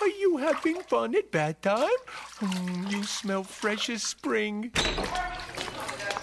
[0.01, 1.87] Are you having fun at bath time?
[2.39, 4.71] Mm, you smell fresh as spring.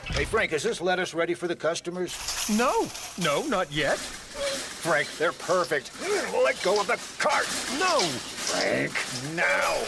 [0.06, 2.16] Hey, Frank, is this lettuce ready for the customers?
[2.50, 2.86] No,
[3.22, 3.98] no, not yet.
[3.98, 5.90] Frank, they're perfect.
[6.32, 7.46] Let go of the cart.
[7.78, 8.00] No.
[8.00, 8.92] Frank,
[9.34, 9.82] now.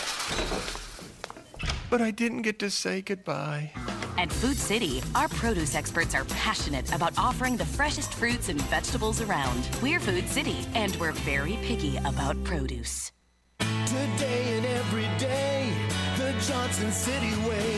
[1.88, 3.72] But I didn't get to say goodbye.
[4.18, 9.22] At Food City, our produce experts are passionate about offering the freshest fruits and vegetables
[9.22, 9.68] around.
[9.80, 13.12] We're Food City, and we're very picky about produce.
[16.40, 17.77] Johnson City way.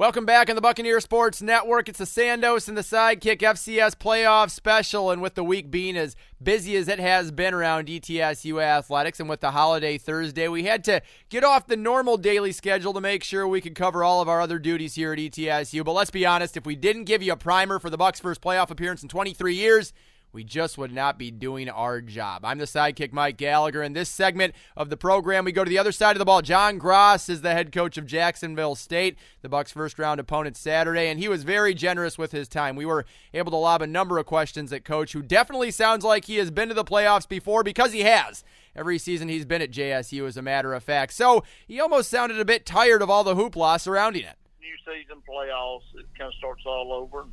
[0.00, 1.86] Welcome back on the Buccaneer Sports Network.
[1.86, 6.16] It's the Sandos and the Sidekick FCS playoff special, and with the week being as
[6.42, 10.84] busy as it has been around ETSU athletics, and with the holiday Thursday, we had
[10.84, 14.28] to get off the normal daily schedule to make sure we could cover all of
[14.30, 15.84] our other duties here at ETSU.
[15.84, 18.40] But let's be honest, if we didn't give you a primer for the Bucks' first
[18.40, 19.92] playoff appearance in 23 years,
[20.32, 22.44] we just would not be doing our job.
[22.44, 23.82] I'm the sidekick, Mike Gallagher.
[23.82, 26.42] In this segment of the program, we go to the other side of the ball.
[26.42, 31.08] John Grass is the head coach of Jacksonville State, the Bucks' first round opponent Saturday,
[31.08, 32.76] and he was very generous with his time.
[32.76, 36.26] We were able to lob a number of questions at coach, who definitely sounds like
[36.26, 38.44] he has been to the playoffs before because he has.
[38.76, 41.12] Every season he's been at JSU, as a matter of fact.
[41.12, 44.36] So he almost sounded a bit tired of all the hoopla surrounding it.
[44.60, 47.26] New season playoffs, it kind of starts all over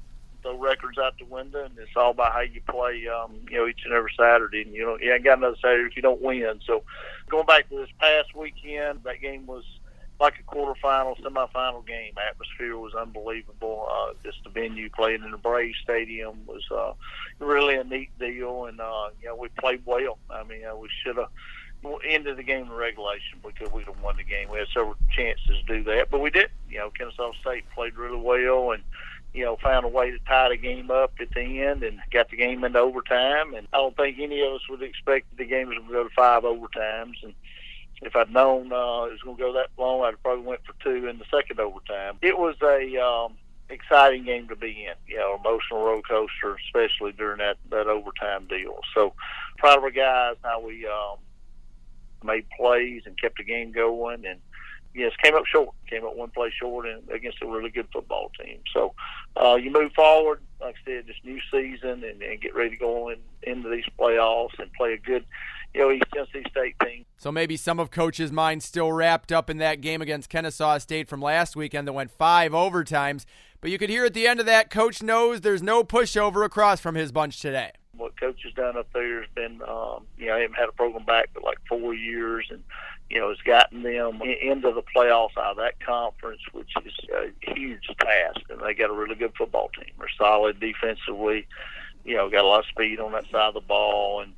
[0.48, 3.68] throw records out the window, and it's all about how you play, um, you know,
[3.68, 4.62] each and every Saturday.
[4.62, 6.60] And you know, you ain't got another Saturday if you don't win.
[6.66, 6.84] So,
[7.30, 9.64] going back to this past weekend, that game was
[10.20, 12.14] like a quarterfinal, semifinal game.
[12.30, 13.88] Atmosphere was unbelievable.
[13.92, 16.94] Uh, just the venue playing in the Brave Stadium was uh,
[17.40, 20.18] really a neat deal, and uh, you know, we played well.
[20.30, 21.30] I mean, uh, we should have
[22.10, 24.50] ended the game in regulation because we'd have won the game.
[24.50, 26.50] We had several chances to do that, but we did.
[26.70, 28.84] You know, Kennesaw State played really well, and
[29.38, 32.28] you know, found a way to tie the game up at the end and got
[32.32, 33.54] the game into overtime.
[33.54, 36.04] And I don't think any of us would expect the game was going to go
[36.06, 37.22] to five overtimes.
[37.22, 37.36] And
[38.02, 40.74] if I'd known uh, it was going to go that long, I'd probably went for
[40.84, 42.18] two in the second overtime.
[42.24, 43.36] It was a um,
[43.70, 44.96] exciting game to be in.
[45.08, 48.80] You know, emotional roller coaster, especially during that that overtime deal.
[48.96, 49.14] So
[49.60, 51.18] proud of our guys how we um,
[52.24, 54.40] made plays and kept the game going and
[54.98, 55.70] yes, came up short.
[55.90, 58.60] Came up one play short and against a really good football team.
[58.74, 58.94] So
[59.42, 62.78] uh, you move forward, like I said, this new season and, and get ready to
[62.78, 65.26] go in, into these playoffs and play a good,
[65.74, 67.06] you know, East Tennessee State team.
[67.18, 71.08] So maybe some of Coach's mind still wrapped up in that game against Kennesaw State
[71.08, 73.26] from last weekend that went five overtimes.
[73.62, 76.80] But you could hear at the end of that, Coach knows there's no pushover across
[76.80, 77.72] from his bunch today.
[77.96, 80.74] What Coach has done up there has been, um, you know, I haven't had a
[80.74, 82.64] program back for like four years, and
[83.10, 87.54] you know, has gotten them into the playoffs out of that conference, which is a
[87.54, 88.42] huge task.
[88.50, 89.94] And they got a really good football team.
[89.98, 91.48] They're solid defensively.
[92.04, 94.34] You know, got a lot of speed on that side of the ball, and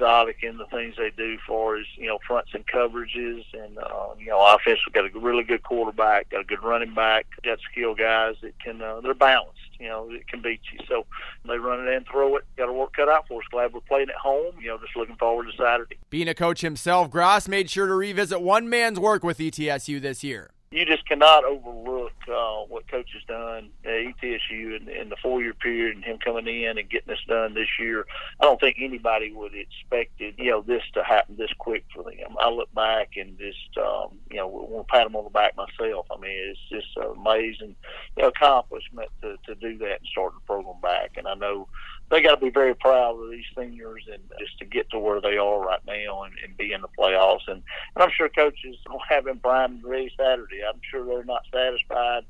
[0.00, 4.08] exotic in the things they do for as you know fronts and coverages, and uh,
[4.18, 4.80] you know, offense.
[4.86, 8.58] We've got a really good quarterback, got a good running back, got skilled guys that
[8.60, 8.80] can.
[8.80, 9.58] Uh, they're balanced.
[9.80, 10.78] You know, it can beat you.
[10.86, 11.06] So
[11.46, 12.44] they run it and throw it.
[12.56, 13.48] Got a work cut out for us.
[13.50, 14.54] Glad we're playing at home.
[14.60, 15.96] You know, just looking forward to Saturday.
[16.10, 20.22] Being a coach himself, Grass made sure to revisit one man's work with ETSU this
[20.22, 25.16] year you just cannot overlook uh, what coach has done at ETSU in, in the
[25.20, 28.06] four-year period and him coming in and getting this done this year.
[28.38, 32.04] I don't think anybody would have expected you know this to happen this quick for
[32.04, 32.36] them.
[32.38, 35.56] I look back and just um, you know want to pat them on the back
[35.56, 36.06] myself.
[36.08, 37.74] I mean it's just an amazing
[38.16, 41.16] you know, accomplishment to, to do that and start the program back.
[41.16, 41.66] And I know
[42.10, 45.20] they got to be very proud of these seniors and just to get to where
[45.20, 47.46] they are right now and, and be in the playoffs.
[47.46, 47.62] And,
[47.94, 50.60] and I'm sure coaches will have them primed ready Saturday.
[50.66, 52.24] I'm sure they're not satisfied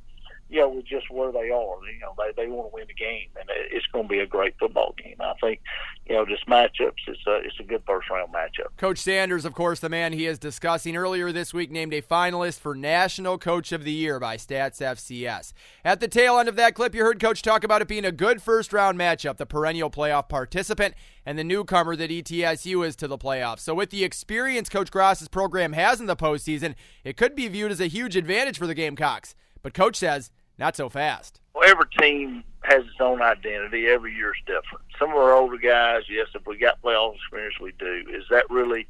[0.59, 1.77] know, with just where they are.
[1.87, 4.27] You know, they, they want to win the game, and it's going to be a
[4.27, 5.17] great football game.
[5.21, 5.61] I think,
[6.07, 8.77] you know, just matchups, it's a, it's a good first round matchup.
[8.77, 12.59] Coach Sanders, of course, the man he is discussing earlier this week, named a finalist
[12.59, 15.53] for National Coach of the Year by Stats FCS.
[15.85, 18.13] At the tail end of that clip, you heard Coach talk about it being a
[18.13, 23.07] good first round matchup, the perennial playoff participant and the newcomer that ETSU is to
[23.07, 23.61] the playoffs.
[23.61, 27.71] So, with the experience Coach Grass's program has in the postseason, it could be viewed
[27.71, 29.35] as a huge advantage for the Gamecocks.
[29.63, 30.31] But Coach says
[30.61, 31.41] not so fast.
[31.55, 33.87] Well, every team has its own identity.
[33.87, 34.85] Every year is different.
[34.99, 38.05] Some of our older guys, yes, if we got playoff experience, we do.
[38.13, 38.87] Is that really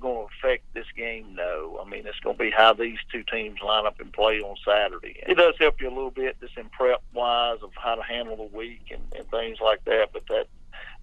[0.00, 1.34] going to affect this game?
[1.34, 1.82] No.
[1.84, 4.56] I mean, it's going to be how these two teams line up and play on
[4.64, 5.16] Saturday.
[5.26, 8.36] It does help you a little bit, just in prep wise of how to handle
[8.36, 10.10] the week and, and things like that.
[10.12, 10.46] But that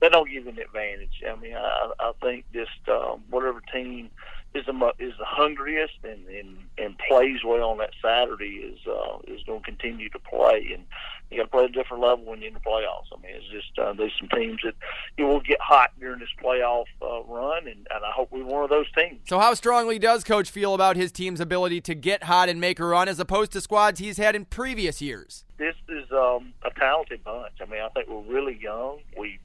[0.02, 1.23] that don't give you an advantage.
[1.28, 4.10] I mean, I, I think just um, whatever team
[4.53, 9.17] is the is the hungriest and, and and plays well on that Saturday is uh,
[9.27, 10.85] is going to continue to play and
[11.33, 13.07] you got to play at a different level when you're in the playoffs.
[13.11, 14.75] I mean, it's just uh, there's some teams that
[15.17, 18.63] you will get hot during this playoff uh, run, and, and I hope we're one
[18.63, 19.19] of those teams.
[19.27, 22.79] So, how strongly does Coach feel about his team's ability to get hot and make
[22.79, 25.45] a run, as opposed to squads he's had in previous years?
[25.57, 27.53] This is um, a talented bunch.
[27.61, 28.99] I mean, I think we're really young.
[29.17, 29.39] We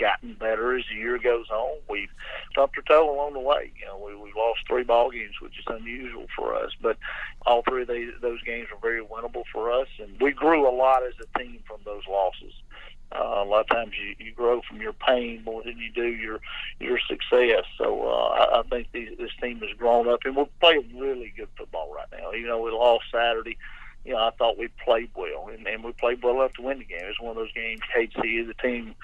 [0.00, 1.78] gotten better as the year goes on.
[1.88, 2.08] We've
[2.50, 3.70] stumped our toe along the way.
[3.78, 6.96] You know, we, we've lost three ball games, which is unusual for us, but
[7.46, 10.74] all three of these, those games were very winnable for us, and we grew a
[10.74, 12.52] lot as a team from those losses.
[13.12, 16.06] Uh, a lot of times you, you grow from your pain more than you do
[16.06, 16.38] your
[16.78, 17.64] your success.
[17.76, 21.32] So uh, I, I think these, this team has grown up, and we're playing really
[21.36, 22.30] good football right now.
[22.30, 23.58] You know, we lost Saturday
[24.04, 26.78] you know, I thought we played well, and, and we played well enough to win
[26.78, 27.00] the game.
[27.02, 28.94] It was one of those games hate to see the team,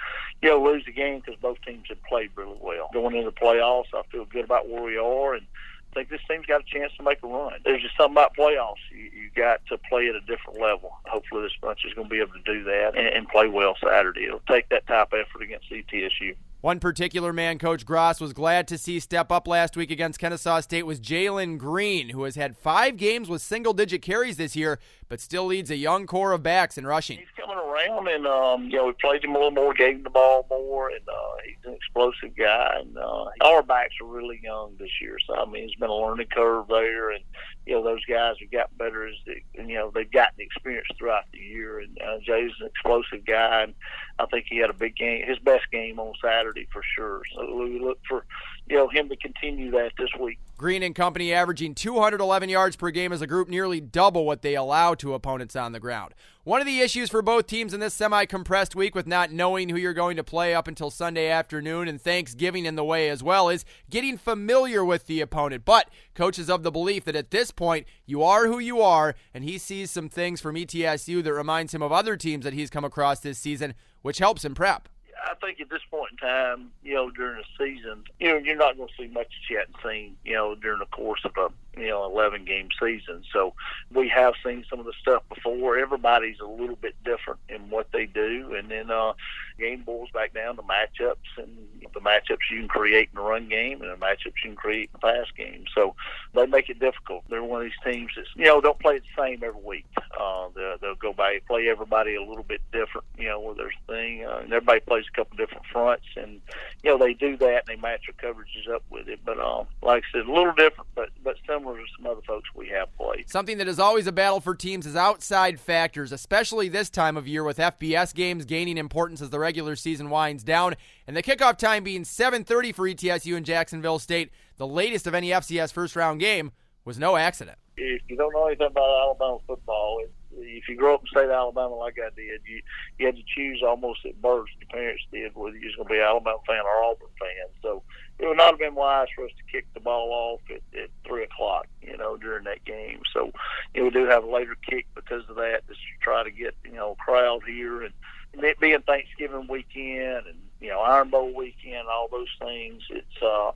[0.40, 2.88] you know, lose the game because both teams had played really well.
[2.92, 5.46] Going into the playoffs, I feel good about where we are, and
[5.92, 7.60] I think this team's got a chance to make a run.
[7.64, 8.84] There's just something about playoffs.
[8.90, 10.92] You, you got to play at a different level.
[11.06, 13.76] Hopefully, this bunch is going to be able to do that and, and play well
[13.82, 14.24] Saturday.
[14.24, 16.36] It'll take that type of effort against ETSU.
[16.66, 20.58] One particular man Coach Grass was glad to see step up last week against Kennesaw
[20.58, 24.80] State was Jalen Green, who has had five games with single digit carries this year,
[25.08, 27.18] but still leads a young core of backs in rushing.
[27.18, 30.02] He's coming around, and um, you know we played him a little more, gave him
[30.02, 32.78] the ball more, and uh, he's an explosive guy.
[32.80, 35.94] And uh, our backs are really young this year, so I mean it's been a
[35.94, 37.22] learning curve there, and
[37.66, 41.24] you know those guys have gotten better as they, you know they've gotten experience throughout
[41.32, 41.80] the year.
[41.80, 43.74] And uh, Jay's an explosive guy, and
[44.18, 47.22] I think he had a big game, his best game on Saturday for sure.
[47.34, 48.24] So we look for
[48.68, 50.38] you know him to continue that this week.
[50.56, 54.56] Green and company averaging 211 yards per game as a group, nearly double what they
[54.56, 56.14] allow to opponents on the ground.
[56.44, 59.68] One of the issues for both teams in this semi compressed week, with not knowing
[59.68, 63.22] who you're going to play up until Sunday afternoon and Thanksgiving in the way as
[63.22, 65.64] well, is getting familiar with the opponent.
[65.64, 69.14] But coach is of the belief that at this point, you are who you are,
[69.34, 72.70] and he sees some things from ETSU that reminds him of other teams that he's
[72.70, 74.88] come across this season, which helps him prep.
[75.24, 78.56] I think at this point in time, you know, during the season, you know, you're
[78.56, 81.32] not going to see much that you hadn't seen, you know, during the course of
[81.36, 83.22] a you know 11 game season.
[83.32, 83.54] So
[83.92, 85.78] we have seen some of the stuff before.
[85.78, 89.12] Everybody's a little bit different in what they do, and then uh,
[89.58, 91.50] game boils back down to matchups and
[91.94, 94.90] the matchups you can create in the run game and the matchups you can create
[94.92, 95.64] in the pass game.
[95.74, 95.94] So
[96.34, 97.24] they make it difficult.
[97.28, 99.86] They're one of these teams that you know don't play the same every week.
[100.18, 103.06] Uh, they'll, they'll go by play everybody a little bit different.
[103.18, 106.40] You know, with their thing, uh, and everybody plays a couple different fronts, and
[106.82, 109.20] you know they do that and they match their coverages up with it.
[109.24, 112.22] But um, like I said, a little different, but but similar similar to some other
[112.26, 113.28] folks we have played.
[113.28, 117.26] Something that is always a battle for teams is outside factors, especially this time of
[117.26, 120.74] year with FBS games gaining importance as the regular season winds down,
[121.06, 124.30] and the kickoff time being 7:30 for ETSU and Jacksonville State.
[124.56, 126.52] The latest of any FCS first round game
[126.84, 127.58] was no accident.
[127.76, 131.28] If you don't know anything about Alabama football, it, if you grow up in state
[131.28, 132.62] Alabama like I did, you
[132.98, 134.46] you had to choose almost at birth.
[134.60, 137.48] Your parents did whether you was going to be an Alabama fan or Auburn fan.
[137.62, 137.82] So
[138.18, 140.88] it would not have been wise for us to kick the ball off at, at
[141.06, 143.00] three o'clock, you know, during that game.
[143.12, 143.30] So
[143.74, 146.30] you know, we do have a later kick because of that, just to try to
[146.30, 147.92] get you know crowd here, and
[148.34, 152.82] it being Thanksgiving weekend and you know Iron Bowl weekend, all those things.
[152.90, 153.52] It's uh,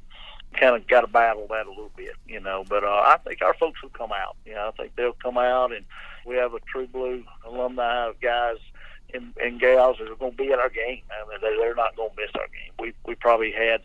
[0.59, 2.65] kind of got to battle that a little bit, you know.
[2.69, 4.37] But uh, I think our folks will come out.
[4.45, 5.85] You know, I think they'll come out, and
[6.27, 8.57] we have a True Blue alumni of guys
[9.15, 11.03] and, and gals that are going to be at our game.
[11.11, 12.73] I mean, they, they're not going to miss our game.
[12.79, 13.83] We we probably had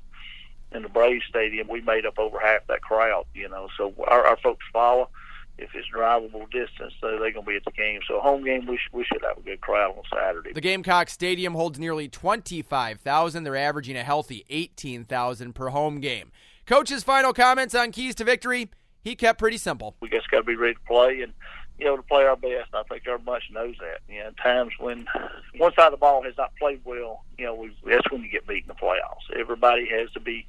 [0.75, 3.67] in the Braves Stadium, we made up over half that crowd, you know.
[3.77, 5.09] So our, our folks follow.
[5.57, 8.01] If it's drivable distance, so they're going to be at the game.
[8.09, 10.51] So home game, we, sh- we should have a good crowd on Saturday.
[10.51, 13.43] The Gamecock Stadium holds nearly 25,000.
[13.43, 16.33] They're averaging a healthy 18,000 per home game.
[16.65, 18.69] Coach's final comments on keys to victory.
[19.01, 19.95] He kept pretty simple.
[20.01, 21.31] We just got to be ready to play and
[21.77, 22.73] you know to play our best.
[22.73, 24.01] I think our bunch knows that.
[24.07, 25.07] You know, times when
[25.57, 28.29] one side of the ball has not played well, you know, we, that's when you
[28.29, 29.29] get beat in the playoffs.
[29.37, 30.45] Everybody has to be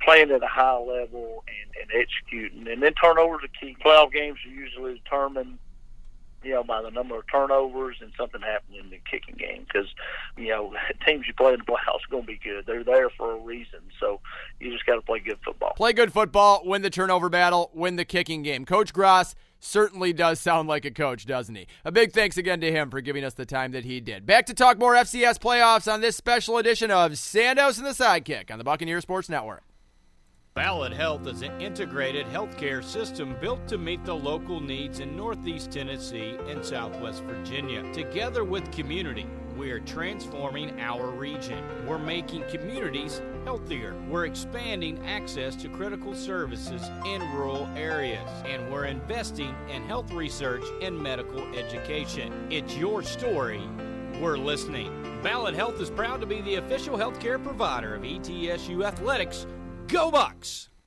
[0.00, 3.76] playing at a high level and, and executing, and then turnovers are key.
[3.84, 5.58] Playoff games are usually determined
[6.46, 9.88] you know, by the number of turnovers and something happening in the kicking game because,
[10.36, 10.72] you know,
[11.06, 12.64] teams you play in the playoffs are going to be good.
[12.66, 13.80] They're there for a reason.
[13.98, 14.20] So
[14.60, 15.72] you just got to play good football.
[15.76, 18.64] Play good football, win the turnover battle, win the kicking game.
[18.64, 19.34] Coach Grass
[19.66, 21.66] certainly does sound like a coach, doesn't he?
[21.84, 24.24] A big thanks again to him for giving us the time that he did.
[24.24, 28.50] Back to talk more FCS playoffs on this special edition of Sandos and the Sidekick
[28.50, 29.65] on the Buccaneer Sports Network.
[30.56, 35.70] Ballad Health is an integrated healthcare system built to meet the local needs in Northeast
[35.70, 37.82] Tennessee and Southwest Virginia.
[37.92, 41.62] Together with community, we are transforming our region.
[41.86, 43.94] We're making communities healthier.
[44.08, 48.26] We're expanding access to critical services in rural areas.
[48.46, 52.32] And we're investing in health research and medical education.
[52.50, 53.60] It's your story.
[54.22, 55.20] We're listening.
[55.22, 59.46] Ballad Health is proud to be the official healthcare provider of ETSU Athletics.
[59.88, 60.68] Go Bucks!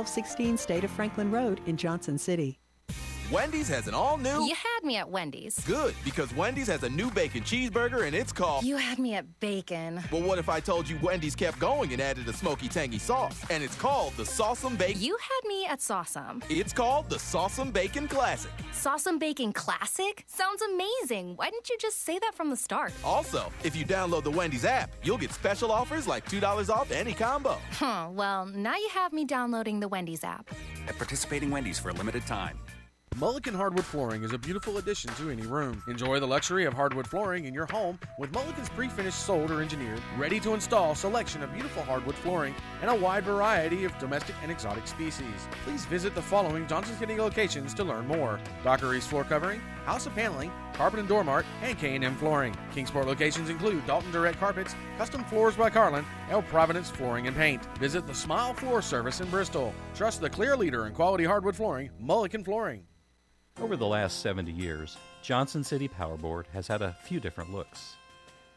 [0.00, 2.59] 1216 State of Franklin Road in Johnson City.
[3.30, 4.44] Wendy's has an all new.
[4.44, 5.56] You had me at Wendy's.
[5.60, 8.64] Good, because Wendy's has a new bacon cheeseburger and it's called.
[8.64, 10.02] You had me at bacon.
[10.10, 13.40] Well, what if I told you Wendy's kept going and added a smoky tangy sauce?
[13.48, 15.00] And it's called the S'Awesome Bacon.
[15.00, 16.42] You had me at S'Awesome.
[16.50, 18.50] It's called the S'Awesome Bacon Classic.
[18.72, 20.24] S'Awesome Bacon Classic?
[20.26, 21.36] Sounds amazing.
[21.36, 22.92] Why didn't you just say that from the start?
[23.04, 27.12] Also, if you download the Wendy's app, you'll get special offers like $2 off any
[27.12, 27.58] combo.
[27.70, 30.50] Huh, well, now you have me downloading the Wendy's app.
[30.88, 32.58] At participating Wendy's for a limited time.
[33.16, 35.82] Mullican Hardwood Flooring is a beautiful addition to any room.
[35.88, 40.00] Enjoy the luxury of hardwood flooring in your home with Mullican's pre-finished sold or engineered,
[40.16, 44.50] ready to install selection of beautiful hardwood flooring and a wide variety of domestic and
[44.50, 45.48] exotic species.
[45.64, 48.38] Please visit the following Johnson City locations to learn more.
[48.62, 52.56] Docker East Floor Covering, House of Paneling, Carpet and Door Mart, and K&M Flooring.
[52.72, 57.64] Kingsport locations include Dalton Direct Carpets, Custom Floors by Carlin, El Providence Flooring and Paint.
[57.78, 59.74] Visit the Smile Floor Service in Bristol.
[59.94, 62.84] Trust the clear leader in quality hardwood flooring, Mullican Flooring.
[63.60, 67.96] Over the last 70 years, Johnson City Power Board has had a few different looks,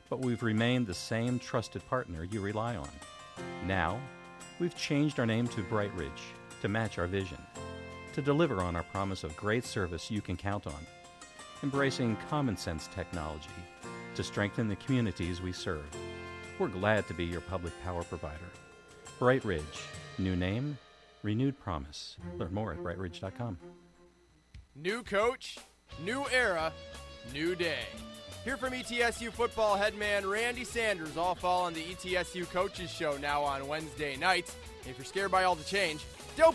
[0.10, 2.90] but we've remained the same trusted partner you rely on.
[3.68, 4.00] Now,
[4.60, 6.12] we've changed our name to Bright Ridge
[6.62, 7.40] to match our vision,
[8.14, 10.88] to deliver on our promise of great service you can count on,
[11.64, 13.48] embracing common sense technology
[14.16, 15.86] to strengthen the communities we serve.
[16.60, 18.38] We're glad to be your public power provider.
[19.18, 19.64] Bright Ridge,
[20.20, 20.78] new name,
[21.24, 22.18] renewed promise.
[22.38, 23.58] Learn more at brightridge.com.
[24.76, 25.58] New coach,
[26.04, 26.72] new era,
[27.34, 27.86] new day.
[28.44, 33.42] Here from ETSU football headman Randy Sanders, all fall on the ETSU Coaches Show now
[33.42, 34.56] on Wednesday nights.
[34.86, 36.04] If you're scared by all the change,
[36.38, 36.54] don't.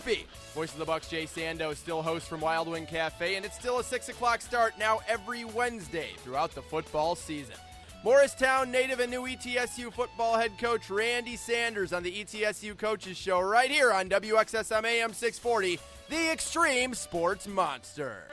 [0.53, 3.79] Voice of the Bucks, Jay Sando, still host from Wild Wing Cafe, and it's still
[3.79, 7.55] a 6 o'clock start now every Wednesday throughout the football season.
[8.03, 13.41] Morristown native and new ETSU football head coach Randy Sanders on the ETSU Coaches Show
[13.41, 15.79] right here on WXSM AM 640,
[16.09, 18.28] the Extreme Sports Monster.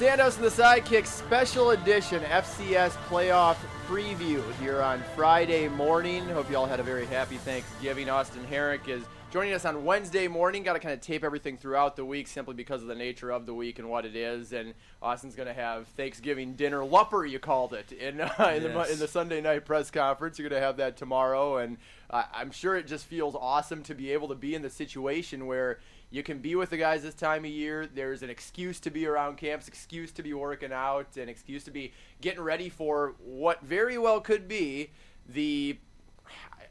[0.00, 6.26] Sandos and the Sidekick Special Edition FCS Playoff Preview here on Friday morning.
[6.30, 8.08] Hope you all had a very happy Thanksgiving.
[8.08, 10.62] Austin Herink is joining us on Wednesday morning.
[10.62, 13.44] Got to kind of tape everything throughout the week simply because of the nature of
[13.44, 14.54] the week and what it is.
[14.54, 14.72] And
[15.02, 18.92] Austin's going to have Thanksgiving dinner lupper, you called it, in, uh, in, the, Yes.
[18.92, 20.38] in the Sunday night press conference.
[20.38, 21.58] You're going to have that tomorrow.
[21.58, 21.76] And
[22.08, 25.44] uh, I'm sure it just feels awesome to be able to be in the situation
[25.44, 25.78] where
[26.10, 27.86] you can be with the guys this time of year.
[27.86, 31.70] There's an excuse to be around camps, excuse to be working out, an excuse to
[31.70, 34.90] be getting ready for what very well could be
[35.28, 35.78] the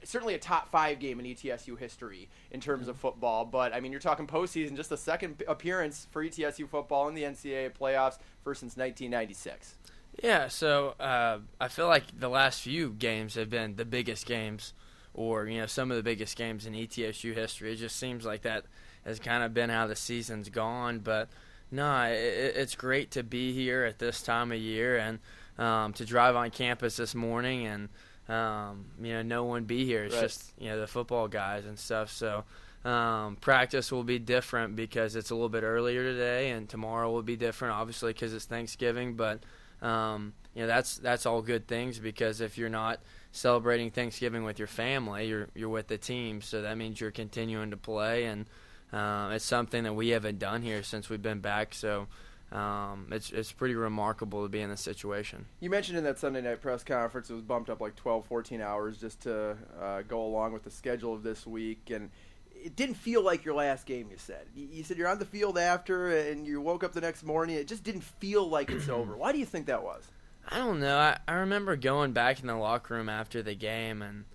[0.03, 3.45] certainly a top five game in ETSU history in terms of football.
[3.45, 7.23] But I mean, you're talking postseason, just the second appearance for ETSU football in the
[7.23, 9.75] NCAA playoffs, first since 1996.
[10.23, 14.73] Yeah, so uh, I feel like the last few games have been the biggest games,
[15.13, 17.73] or you know, some of the biggest games in ETSU history.
[17.73, 18.65] It just seems like that
[19.06, 21.00] has kind of been how the season's gone.
[21.00, 21.30] But
[21.72, 25.20] no, it, it's great to be here at this time of year and
[25.58, 27.89] um, to drive on campus this morning and
[28.30, 30.04] um, you know no one be here.
[30.04, 30.22] It's Right.
[30.22, 32.12] just you know the football guys and stuff.
[32.12, 32.43] So.
[32.86, 37.22] Um, practice will be different because it's a little bit earlier today, and tomorrow will
[37.22, 39.16] be different, obviously, because it's Thanksgiving.
[39.16, 39.41] But
[39.82, 43.02] um, you know that's that's all good things because if you're not
[43.34, 47.70] celebrating Thanksgiving with your family, you're you're with the team, so that means you're continuing
[47.72, 48.45] to play, and
[48.91, 51.73] uh, it's something that we haven't done here since we've been back.
[51.73, 52.07] So
[52.51, 55.45] um, it's it's pretty remarkable to be in this situation.
[55.59, 58.61] You mentioned in that Sunday night press conference it was bumped up like 12, 14
[58.61, 62.09] hours just to uh, go along with the schedule of this week, and
[62.51, 64.07] it didn't feel like your last game.
[64.09, 67.01] You said you you said you're on the field after, and you woke up the
[67.01, 67.55] next morning.
[67.55, 69.15] It just didn't feel like it's over.
[69.15, 70.03] Why do you think that was?
[70.51, 70.97] I don't know.
[70.97, 74.25] I, I remember going back in the locker room after the game, and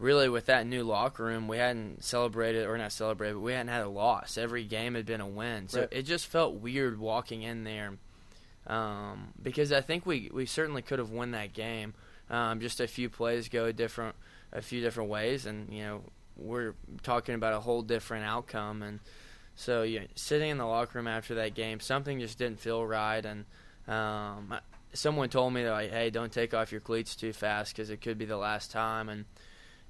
[0.00, 3.68] really with that new locker room, we hadn't celebrated or not celebrated, but we hadn't
[3.68, 4.36] had a loss.
[4.36, 5.88] Every game had been a win, so Right.
[5.92, 7.92] it just felt weird walking in there.
[8.66, 11.94] Um, because I think we, we certainly could have won that game.
[12.28, 14.14] Um, just a few plays go a different
[14.52, 16.02] a few different ways, and you know
[16.36, 18.82] we're talking about a whole different outcome.
[18.82, 19.00] And
[19.56, 23.24] so, yeah, sitting in the locker room after that game, something just didn't feel right,
[23.24, 23.44] and
[23.88, 24.60] um, I-
[24.92, 28.00] someone told me that like, hey, don't take off your cleats too fast because it
[28.00, 29.08] could be the last time.
[29.08, 29.24] And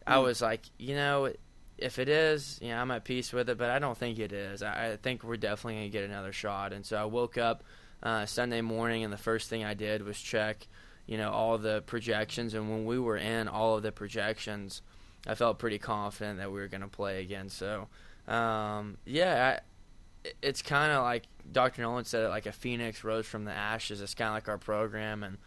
[0.06, 0.24] I Mm.
[0.24, 1.32] was like, you know,
[1.78, 4.32] if it is, you know, I'm at peace with it, but I don't think it
[4.32, 4.62] is.
[4.62, 6.72] I, I think we're definitely gonna get another shot.
[6.72, 7.62] And so I woke up
[8.02, 10.66] uh, Sunday morning, and the first thing I did was check,
[11.06, 12.54] you know, all the projections.
[12.54, 14.82] And when we were in all of the projections,
[15.26, 17.48] I felt pretty confident that we were gonna play again.
[17.48, 17.88] So,
[18.28, 19.58] um, yeah.
[19.58, 21.80] I, it's kind of like Dr.
[21.82, 24.02] Noland said it, like a phoenix rose from the ashes.
[24.02, 25.38] It's kind of like our program and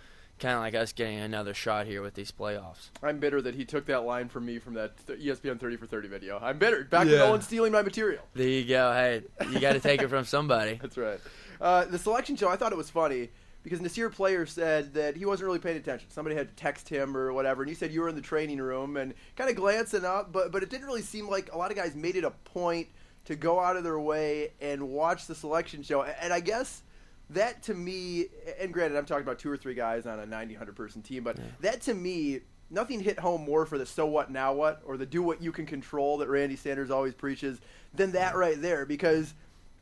[0.44, 2.89] kind of like us getting another shot here with these playoffs.
[3.02, 5.88] I'm bitter that he took that line from me from that th- ESPN 30 for
[5.88, 6.38] 30 video.
[6.41, 6.84] I'm bitter.
[6.84, 7.20] Back to Yeah.
[7.20, 8.22] Noland stealing my material.
[8.36, 8.91] There you go.
[8.94, 10.76] Hey, you got to take it from somebody.
[10.82, 11.20] That's right.
[11.62, 13.30] Uh, the selection show, I thought it was funny
[13.64, 16.10] because Nasir Player said that he wasn't really paying attention.
[16.12, 18.60] Somebody had to text him or whatever, and he said you were in the training
[18.60, 21.72] room and kind of glancing up, but but it didn't really seem like a lot
[21.72, 22.89] of guys made it a point
[23.26, 26.04] to go out of their way and watch the selection show.
[26.04, 26.84] And I guess
[27.30, 28.28] that to me,
[28.59, 31.24] and granted, I'm talking about two or three guys on a 90, 100 person team,
[31.24, 34.97] but that to me, nothing hit home more for the so what, now what, or
[34.97, 37.59] the do what you can control that Randy Sanders always preaches
[37.93, 38.86] than that right there.
[38.86, 39.34] Because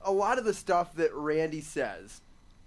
[0.02, 2.22] a lot of the stuff that Randy says,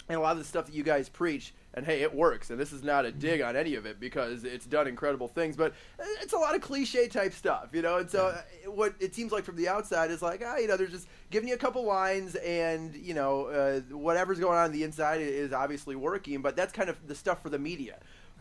[0.08, 2.50] and a lot of the stuff that you guys preach, and hey, it works.
[2.50, 5.56] And this is not a dig on any of it because it's done incredible things,
[5.56, 5.74] but
[6.22, 7.98] it's a lot of cliche type stuff, you know.
[7.98, 10.76] And so, uh, what it seems like from the outside is like, ah, you know,
[10.76, 14.72] they're just giving you a couple lines, and you know, uh, whatever's going on, on
[14.72, 16.42] the inside is obviously working.
[16.42, 17.98] But that's kind of the stuff for the media.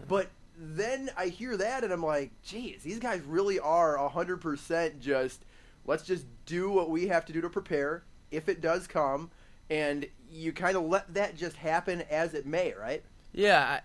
[0.07, 4.99] But then I hear that, and I'm like, geez, these guys really are hundred percent
[4.99, 5.45] just.
[5.85, 9.31] Let's just do what we have to do to prepare if it does come,
[9.69, 13.03] and you kind of let that just happen as it may, right?
[13.33, 13.79] Yeah,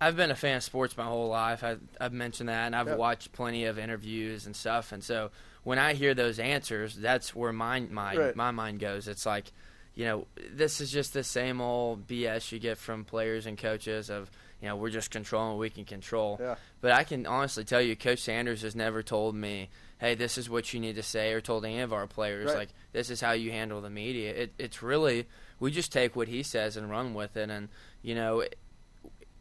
[0.00, 1.62] I, I've been a fan of sports my whole life.
[1.64, 2.98] I, I've mentioned that, and I've Yep.
[2.98, 4.92] watched plenty of interviews and stuff.
[4.92, 5.30] And so
[5.62, 8.36] when I hear those answers, that's where my my Right.
[8.36, 9.08] my mind goes.
[9.08, 9.52] It's like,
[9.94, 14.10] you know, this is just the same old BS you get from players and coaches
[14.10, 16.36] of, you know, we're just controlling what we can control.
[16.40, 16.56] Yeah.
[16.80, 20.50] But I can honestly tell you, Coach Sanders has never told me, "Hey, this is
[20.50, 22.56] what you need to say," or told any of our players, Right.
[22.58, 25.26] like, "This is how you handle the media." It, it's really
[25.60, 27.68] we just take what he says and run with it, and
[28.02, 28.44] you know,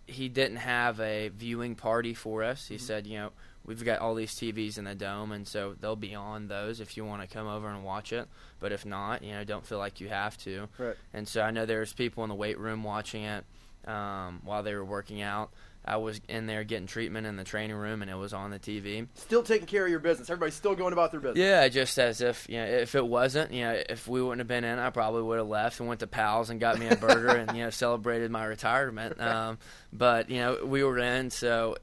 [0.08, 2.64] he didn't have a viewing party for us.
[2.64, 2.74] Mm-hmm.
[2.74, 3.30] He said, you know,
[3.66, 6.98] we've got all these TVs in the dome, and so they'll be on those if
[6.98, 8.28] you want to come over and watch it.
[8.60, 10.68] But if not, you know, don't feel like you have to.
[10.78, 10.96] Right.
[11.14, 13.46] And so I know there's people in the weight room watching it
[13.86, 15.52] um, while they were working out.
[15.86, 18.60] I was in there getting treatment in the training room, and it was on the
[18.60, 19.08] TV.
[19.16, 20.30] Still taking care of your business.
[20.30, 21.40] Everybody's still going about their business.
[21.40, 24.48] Yeah, just as if you know, if it wasn't, you know, if we wouldn't have
[24.48, 26.96] been in, I probably would have left and went to Pals and got me a
[26.96, 29.20] burger and you know celebrated my retirement.
[29.20, 29.58] Um,
[29.92, 31.76] but you know, we were in, so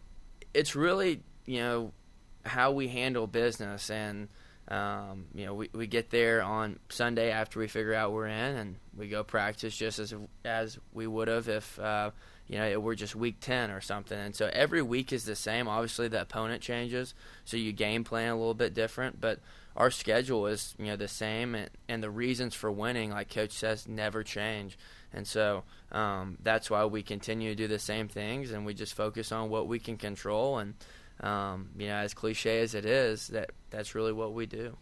[0.55, 1.93] it's really you know
[2.45, 4.29] how we handle business and
[4.71, 8.57] um, you know, we, we get there on Sunday after we figure out we're in,
[8.57, 12.13] and we go practice just as as we would have if uh,
[12.51, 14.19] you know we're just week ten or something.
[14.19, 15.69] And so every week is the same.
[15.69, 19.39] Obviously, the opponent changes, so you game plan a little bit different, but
[19.77, 23.53] our schedule is you know the same, and, and the reasons for winning, like Coach
[23.53, 24.77] says, never change.
[25.13, 28.95] And so um, that's why we continue to do the same things, and we just
[28.95, 30.75] focus on what we can control and
[31.21, 34.77] um, you know, as cliche as it is, that that's really what we do.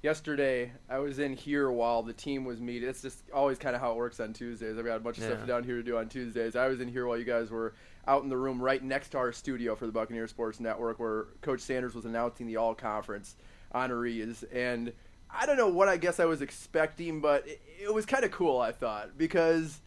[0.00, 2.88] Yesterday, I was in here while the team was meeting.
[2.88, 4.78] It's just always kind of how it works on Tuesdays.
[4.78, 5.30] I've got a bunch of Yeah.
[5.34, 6.54] stuff down here to do on Tuesdays.
[6.54, 7.74] I was in here while you guys were
[8.06, 11.24] out in the room right next to our studio for the Buccaneer Sports Network, where
[11.42, 13.34] Coach Sanders was announcing the All Conference
[13.74, 14.44] honorees.
[14.52, 14.92] And
[15.30, 18.30] I don't know what I guess I was expecting, but it, it was kind of
[18.30, 18.60] cool.
[18.60, 19.80] I thought because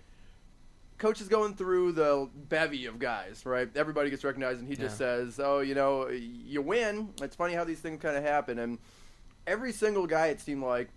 [0.98, 3.70] coach is going through the bevy of guys, right?
[3.78, 5.24] Everybody gets recognized, and he just Yeah.
[5.24, 8.78] says, "Oh, you know, you win." It's funny how these things kind of happen, and
[9.48, 10.90] every single guy, it seemed like,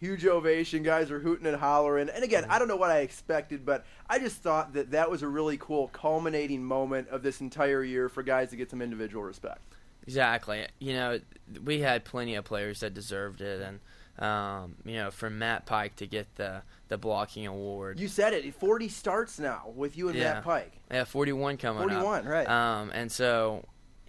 [0.00, 0.82] huge ovation.
[0.82, 2.08] Guys are hooting and hollering.
[2.10, 5.22] And again, I don't know what I expected, but I just thought that that was
[5.22, 9.24] a really cool culminating moment of this entire year for guys to get some individual
[9.24, 9.62] respect.
[10.06, 10.66] Exactly.
[10.78, 11.20] You know,
[11.64, 13.80] we had plenty of players that deserved it, and
[14.18, 17.98] um, you know, from Matt Pike to get the the blocking award.
[17.98, 18.54] You said it.
[18.54, 20.34] Forty starts now with you and yeah.
[20.34, 20.72] Matt Pike.
[20.90, 22.02] Yeah, 41 coming up.
[22.02, 22.48] 41, right.
[22.48, 23.64] Um, and so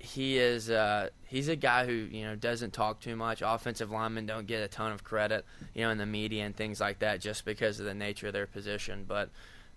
[0.06, 3.42] he is uh, he's a guy who you know doesn't talk too much.
[3.46, 6.80] Offensive linemen don't get a ton of credit, you know, in the media and things
[6.80, 9.06] like that, just because of the nature of their position.
[9.08, 9.30] But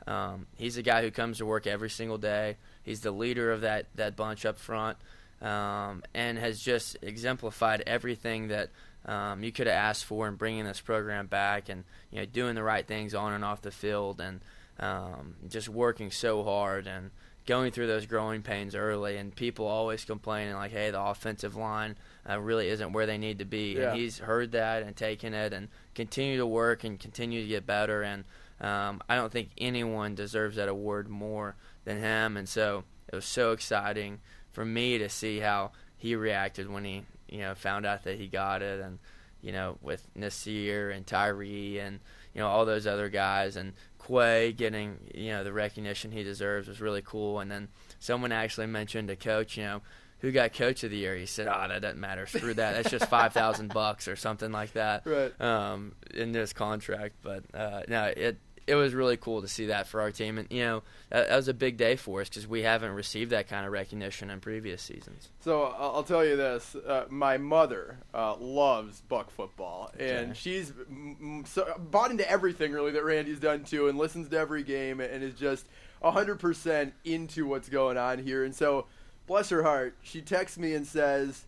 [0.07, 2.57] um, he's a guy who comes to work every single day.
[2.83, 4.99] He's the leader of that that bunch up front,
[5.41, 8.70] um, and has just exemplified everything that.
[9.07, 12.55] Um, you could have asked for in bringing this program back, and you know, doing
[12.57, 14.41] the right things on and off the field, and
[14.81, 17.11] um, just working so hard and
[17.49, 19.17] going through those growing pains early.
[19.17, 21.97] And people always complaining like, "Hey, the offensive line
[22.29, 23.91] uh, really isn't where they need to be." Yeah.
[23.91, 27.67] And he's heard that and taken it and continue to work and continue to get
[27.67, 28.03] better.
[28.03, 28.25] And
[28.61, 32.37] um, I don't think anyone deserves that award more than him.
[32.37, 34.21] And so it was so exciting
[34.53, 38.27] for me to see how he reacted when he you know found out that he
[38.27, 38.99] got it and
[39.41, 42.01] you know with Nasir and Tyree and
[42.39, 43.57] you know all those other guys.
[43.57, 43.72] And
[44.07, 47.41] Quay getting you know the recognition he deserves was really cool.
[47.41, 47.66] And then
[47.99, 49.82] someone actually mentioned a coach you know
[50.20, 51.16] who got coach of the year.
[51.16, 52.26] He said oh that doesn't matter.
[52.26, 52.74] Screw that.
[52.74, 55.03] That's just 5000 bucks or something like that.
[55.05, 55.41] Right.
[55.41, 57.16] um in this contract.
[57.22, 58.39] But uh no it
[58.69, 61.37] it was really cool to see that for our team and you know that, that
[61.37, 64.39] was a big day for us because we haven't received that kind of recognition in
[64.41, 69.91] previous seasons So I'll I'll tell you this: uh, my mother uh, loves Buck football,
[69.99, 70.33] and Okay.
[70.35, 74.62] she's mm, so bought into everything really that Randy's done too, and listens to every
[74.62, 75.66] game, and is just
[76.03, 78.45] hundred percent into what's going on here.
[78.45, 78.87] And so,
[79.27, 81.47] bless her heart, she texts me and says,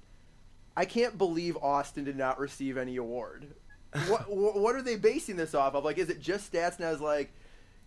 [0.77, 3.49] "I can't believe Austin did not receive any award.
[4.09, 5.85] What what are they basing this off of?
[5.85, 7.33] Like, is it just stats?" And I was like,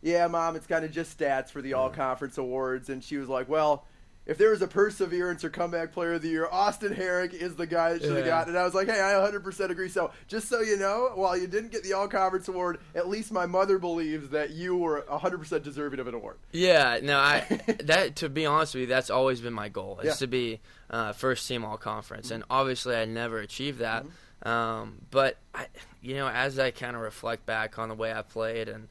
[0.02, 3.30] "Yeah, mom, it's kind of just stats for the all conference awards." And she was
[3.30, 3.86] like, "Well."
[4.26, 7.68] If there was a perseverance or comeback player of the year, Austin Herink is the
[7.68, 8.32] guy that should have Yeah.
[8.46, 8.58] gotten it.
[8.58, 9.90] I was like, hey, I 100% agree.
[9.90, 13.34] So, just so you know, while you didn't get the All Conference award, at least
[13.34, 16.38] my mother believes that you were 100% deserving of an award.
[16.54, 17.42] Yeah, no, I
[17.84, 20.14] that to be honest with you, that's always been my goal is Yeah.
[20.14, 24.06] to be uh, first team all conference, and obviously I never achieved that.
[24.44, 25.68] Um, but I,
[26.02, 28.88] you know, as I kind of reflect back on the way I played and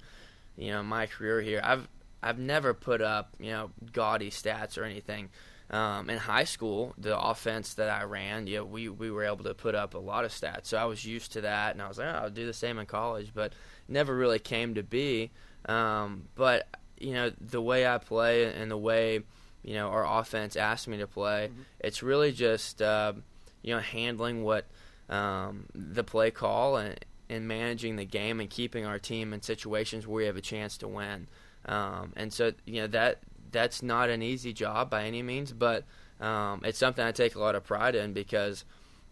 [0.56, 1.88] you know my career here, I've
[2.22, 5.28] I've never put up you know gaudy stats or anything.
[5.70, 9.44] Um, in high school, the offense that I ran, you know, we, we were able
[9.44, 11.88] to put up a lot of stats, so I was used to that, and I
[11.88, 13.54] was like, oh, I'll do the same in college, but
[13.88, 15.30] never really came to be.
[15.64, 19.20] Um, but you know, the way I play and the way
[19.62, 21.50] you know our offense asked me to play,
[21.80, 23.14] it's really just uh,
[23.62, 24.66] you know handling what
[25.12, 26.98] um, the play call and,
[27.28, 30.76] and managing the game and keeping our team in situations where we have a chance
[30.78, 31.28] to win.
[31.66, 33.18] Um, and so you know that
[33.52, 35.84] that's not an easy job by any means, but
[36.20, 38.64] um, it's something I take a lot of pride in because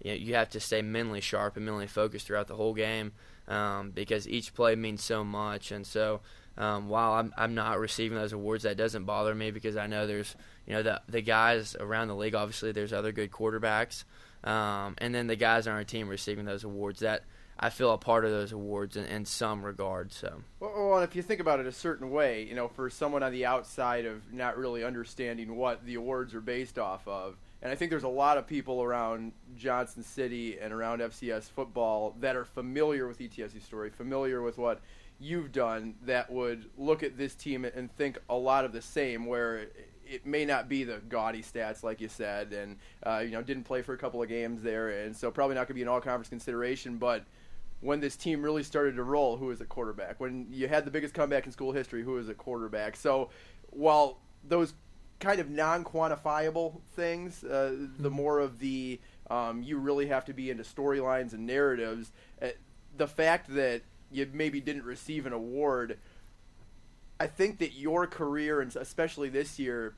[0.02, 3.12] you know, you have to stay mentally sharp and mentally focused throughout the whole game
[3.46, 5.70] um, because each play means so much.
[5.70, 6.20] And so
[6.60, 10.06] um, while I'm, I'm not receiving those awards, that doesn't bother me because I know
[10.06, 10.36] there's
[10.66, 12.34] you know the the guys around the league.
[12.34, 14.04] Obviously, there's other good quarterbacks,
[14.44, 17.00] um, and then the guys on our team receiving those awards.
[17.00, 17.24] That
[17.58, 20.12] I feel a part of those awards in, in some regard.
[20.12, 20.42] So.
[20.60, 23.32] Well, well, if you think about it a certain way, you know, for someone on
[23.32, 27.74] the outside of not really understanding what the awards are based off of, and I
[27.74, 32.44] think there's a lot of people around Johnson City and around FCS football that are
[32.44, 34.82] familiar with E ETSU's story, familiar with what
[35.20, 39.26] you've done, that would look at this team and think a lot of the same,
[39.26, 39.66] where
[40.06, 43.64] it may not be the gaudy stats like you said, and uh, you know didn't
[43.64, 45.88] play for a couple of games there, and so probably not going to be an
[45.88, 46.96] all-conference consideration.
[46.96, 47.24] But
[47.80, 50.20] when this team really started to roll, who was a quarterback?
[50.20, 52.96] When you had the biggest comeback in school history, who was a quarterback?
[52.96, 53.30] So
[53.68, 54.74] while those
[55.20, 58.98] kind of non-quantifiable things, uh, the more of the
[59.30, 62.10] um, you really have to be into storylines and narratives.
[62.42, 62.48] Uh,
[62.96, 65.98] the fact that you maybe didn't receive an award
[67.20, 69.94] I think that your career, and especially this year,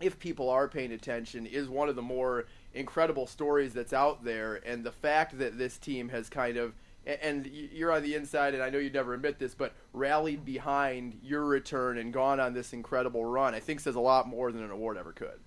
[0.00, 2.44] if people are paying attention, is one of the more
[2.74, 4.60] incredible stories that's out there.
[4.66, 6.74] And the fact that this team has kind of,
[7.06, 11.18] and you're on the inside, and I know you'd never admit this, but rallied behind
[11.22, 14.62] your return and gone on this incredible run, I think says a lot more than
[14.62, 15.40] an award ever could.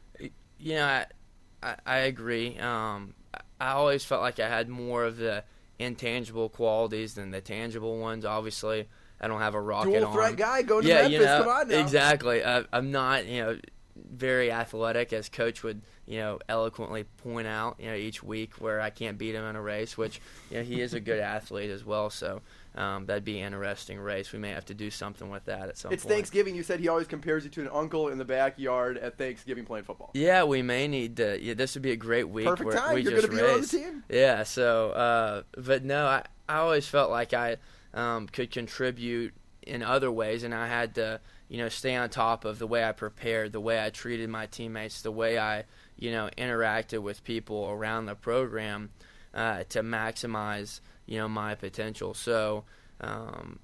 [1.61, 2.57] I, I, I agree.
[2.57, 3.13] Um,
[3.59, 5.43] I always felt like I had more of the
[5.81, 8.23] intangible qualities than the tangible ones.
[8.23, 8.87] Obviously,
[9.19, 10.35] I don't have a rocket Dual threat arm.
[10.35, 11.11] guy, go to yeah, Memphis.
[11.13, 11.79] You know, Come on now.
[11.79, 12.43] Exactly.
[12.43, 13.57] I, I'm not, you know,
[13.95, 18.79] very athletic, as coach would, you know, eloquently point out, you know, each week where
[18.79, 19.97] I can't beat him in a race.
[19.97, 22.09] Which, you know, he is a good athlete as well.
[22.09, 22.41] So
[22.75, 24.31] um, that'd be an interesting race.
[24.31, 26.11] We may have to do something with that at some It's point.
[26.11, 26.55] It's Thanksgiving.
[26.55, 29.83] You said he always compares you to an uncle in the backyard at Thanksgiving playing
[29.83, 30.11] football.
[30.13, 31.41] Yeah, we may need to.
[31.41, 32.45] Yeah, this would be a great week.
[32.45, 32.95] Perfect time.
[32.95, 34.03] We You're just gonna be on the team.
[34.09, 34.43] Yeah.
[34.43, 37.57] So, uh, but no, I I always felt like I
[37.93, 39.33] um, could contribute
[39.67, 41.19] in other ways, and I had to
[41.49, 44.45] you know stay on top of the way I prepared, the way I treated my
[44.45, 45.65] teammates, the way I
[45.97, 48.91] you know interacted with people around the program
[49.33, 50.79] uh, to maximize
[51.11, 52.13] you know my potential.
[52.13, 52.63] So.
[53.03, 53.59] Um,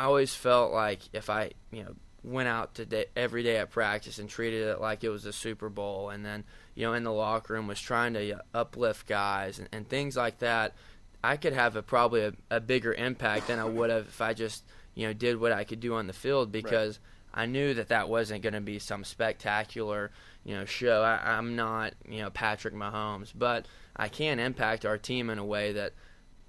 [0.00, 3.70] I always felt like if I, you know, went out to day, every day at
[3.70, 6.44] practice and treated it like it was a Super Bowl, and then
[6.74, 10.16] you know in the locker room was trying to uh, uplift guys and, and things
[10.16, 10.74] like that,
[11.22, 14.32] I could have a probably a, a bigger impact than I would have if I
[14.32, 16.98] just you know did what I could do on the field because
[17.34, 20.10] I knew that that wasn't going to be some spectacular
[20.44, 21.02] you know show.
[21.02, 25.44] I, I'm not you know Patrick Mahomes, but I can impact our team in a
[25.44, 25.92] way that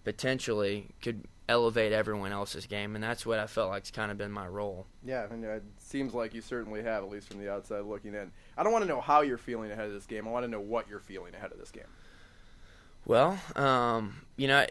[0.03, 4.31] potentially could elevate everyone else's game, and that's what I felt like's kind of been
[4.31, 4.87] my role.
[5.03, 8.31] Yeah, and it seems like you certainly have, at least from the outside looking in.
[8.57, 10.27] I don't want to know how you're feeling ahead of this game.
[10.27, 11.83] I want to know what you're feeling ahead of this game.
[13.05, 14.65] Well, um, you know,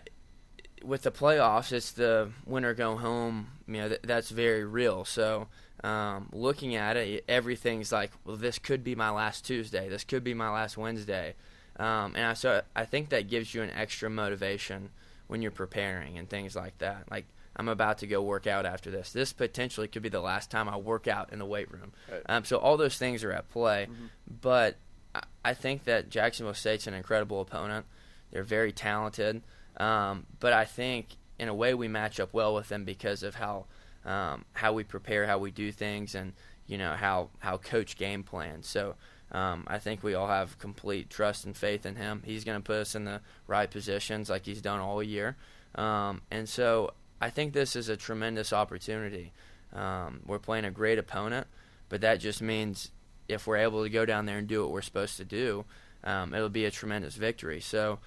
[0.82, 3.48] with the playoffs, it's the winner go home.
[3.66, 5.04] You know, th- that's very real.
[5.04, 5.48] So,
[5.84, 9.88] um, looking at it, everything's like, well, this could be my last Tuesday.
[9.88, 11.34] This could be my last Wednesday.
[11.76, 14.90] Um, and I, so I think that gives you an extra motivation
[15.30, 17.04] when you're preparing and things like that.
[17.08, 17.24] Like
[17.54, 19.12] I'm about to go work out after this.
[19.12, 21.92] This potentially could be the last time I work out in the weight room.
[22.10, 22.22] Right.
[22.26, 23.86] Um, so all those things are at play.
[23.88, 24.08] Mhm.
[24.40, 24.76] But
[25.14, 27.86] I, I think that Jacksonville State's an incredible opponent.
[28.32, 29.42] They're very talented.
[29.76, 33.36] Um, but I think in a way we match up well with them because of
[33.36, 33.66] how
[34.04, 36.32] um, how we prepare, how we do things, and
[36.66, 38.66] you know how how coach game plans.
[38.66, 38.96] So
[39.32, 42.22] um, I think we all have complete trust and faith in him.
[42.24, 45.36] He's going to put us in the right positions like he's done all year.
[45.76, 49.32] Um, and so I think this is a tremendous opportunity.
[49.72, 51.46] Um, we're playing a great opponent,
[51.88, 52.90] but that just means
[53.28, 55.64] if we're able to go down there and do what we're supposed to do,
[56.02, 57.60] um, it'll be a tremendous victory.
[57.60, 58.00] So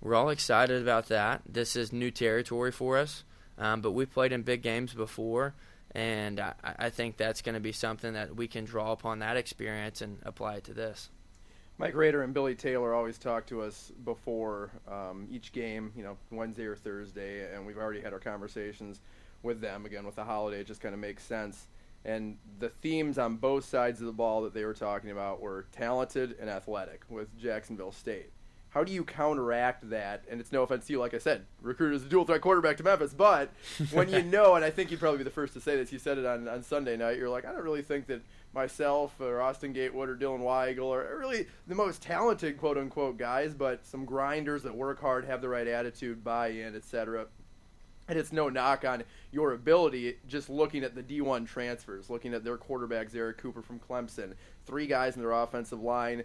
[0.00, 1.42] we're all excited about that.
[1.46, 3.24] This is new territory for us,
[3.58, 5.54] um, but we've played in big games before
[5.94, 9.36] and I, I think that's going to be something that we can draw upon that
[9.36, 11.10] experience and apply it to this.
[11.78, 16.18] Mike Rader and Billy Taylor always talk to us before um, each game, you know,
[16.30, 19.00] Wednesday or Thursday, and we've already had our conversations
[19.42, 19.86] with them.
[19.86, 21.68] Again, with the holiday, it just kind of makes sense.
[22.04, 25.66] And the themes on both sides of the ball that they were talking about were
[25.72, 28.30] talented and athletic with Jacksonville State.
[28.70, 30.24] How do you counteract that?
[30.30, 32.76] And it's no offense to you, like I said, recruited as a dual threat quarterback
[32.76, 33.12] to Memphis.
[33.12, 33.50] But
[33.92, 35.98] when you know, and I think you'd probably be the first to say this, you
[35.98, 38.22] said it on, on Sunday night, you're like, I don't really think that
[38.54, 43.54] myself or Austin Gatewood or Dylan Weigel are really the most talented, quote unquote, guys,
[43.54, 47.26] but some grinders that work hard, have the right attitude, buy in, etc.
[48.08, 52.44] And it's no knock on your ability, just looking at the D1 transfers, looking at
[52.44, 56.24] their quarterbacks, Zerrick Cooper from Clemson, three guys in their offensive line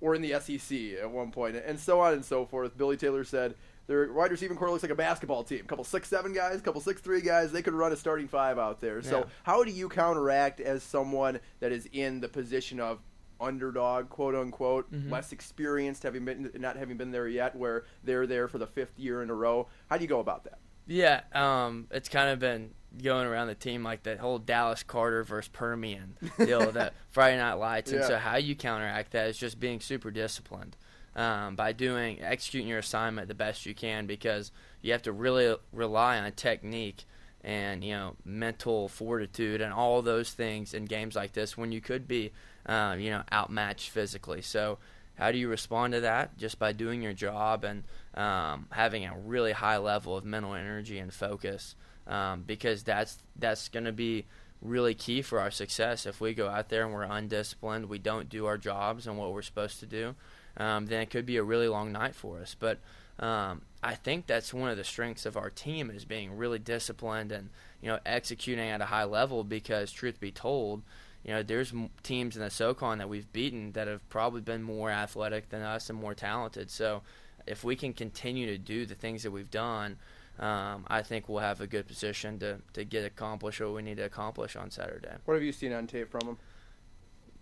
[0.00, 2.76] or in the SEC at one point, and so on and so forth.
[2.76, 3.54] Billy Taylor said
[3.86, 5.60] their wide receiving core looks like a basketball team.
[5.60, 7.52] A couple six seven guys, a couple six three guys.
[7.52, 9.00] They could run a starting five out there.
[9.02, 12.98] So how do you counteract as someone that is in the position of
[13.40, 15.10] underdog, quote unquote, Mhm.
[15.10, 18.98] less experienced, having been not having been there yet, where they're there for the fifth
[18.98, 19.68] year in a row?
[19.88, 20.58] How do you go about that?
[20.86, 22.70] Yeah, um, it's kind of been
[23.02, 27.54] going around the team like that whole Dallas Carter versus Permian deal, that Friday Night
[27.54, 27.92] Lights.
[27.92, 30.76] And so how you counteract that is just being super disciplined
[31.16, 35.56] um, by doing executing your assignment the best you can because you have to really
[35.72, 37.04] rely on technique
[37.42, 41.80] and you know mental fortitude and all those things in games like this when you
[41.80, 42.32] could be
[42.66, 44.42] uh, you know outmatched physically.
[44.42, 44.78] So
[45.16, 46.36] how do you respond to that?
[46.36, 47.84] Just by doing your job and
[48.14, 51.74] um, having a really high level of mental energy and focus,
[52.06, 54.24] um, because that's that's going to be
[54.62, 56.06] really key for our success.
[56.06, 59.32] If we go out there and we're undisciplined, we don't do our jobs and what
[59.32, 60.14] we're supposed to do,
[60.56, 62.56] um, then it could be a really long night for us.
[62.58, 62.78] But
[63.18, 67.32] um, I think that's one of the strengths of our team is being really disciplined
[67.32, 67.50] and
[67.80, 69.44] you know executing at a high level.
[69.44, 70.82] Because truth be told,
[71.24, 74.90] you know there's teams in the SoCon that we've beaten that have probably been more
[74.90, 76.70] athletic than us and more talented.
[76.70, 77.02] So
[77.46, 79.98] if we can continue to do the things that we've done
[80.38, 83.96] um, I think we'll have a good position to, to get accomplished what we need
[83.96, 85.12] to accomplish on Saturday.
[85.24, 86.38] What have you seen on tape from them?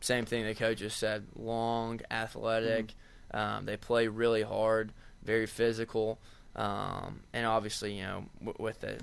[0.01, 1.27] Same thing the coaches said.
[1.35, 2.95] Long, athletic.
[3.35, 3.37] Mm-hmm.
[3.37, 4.93] Um, they play really hard,
[5.25, 6.21] very physical,
[6.55, 8.99] um, and obviously, you know, w- with the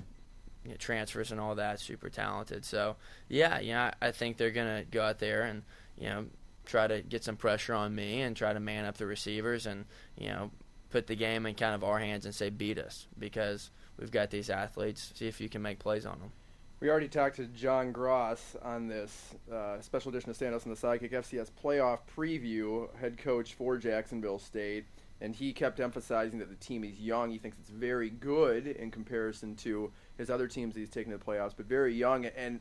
[0.64, 2.64] you know, transfers and all that, super talented.
[2.64, 2.96] So,
[3.28, 5.64] yeah, you know, I, I think they're gonna go out there and
[5.98, 6.26] you know
[6.64, 9.84] try to get some pressure on me and try to man up the receivers and
[10.16, 10.50] you know
[10.90, 14.30] put the game in kind of our hands and say beat us because we've got
[14.30, 15.12] these athletes.
[15.14, 16.32] See if you can make plays on them.
[16.80, 20.76] We already talked to John Grass on this uh, special edition of Stand Up and
[20.76, 24.86] the Sidekick FCS playoff preview, head coach for Jacksonville State,
[25.20, 27.30] and he kept emphasizing that the team is young.
[27.30, 31.18] He thinks it's very good in comparison to his other teams that he's taken to
[31.18, 32.24] the playoffs, but very young.
[32.26, 32.58] And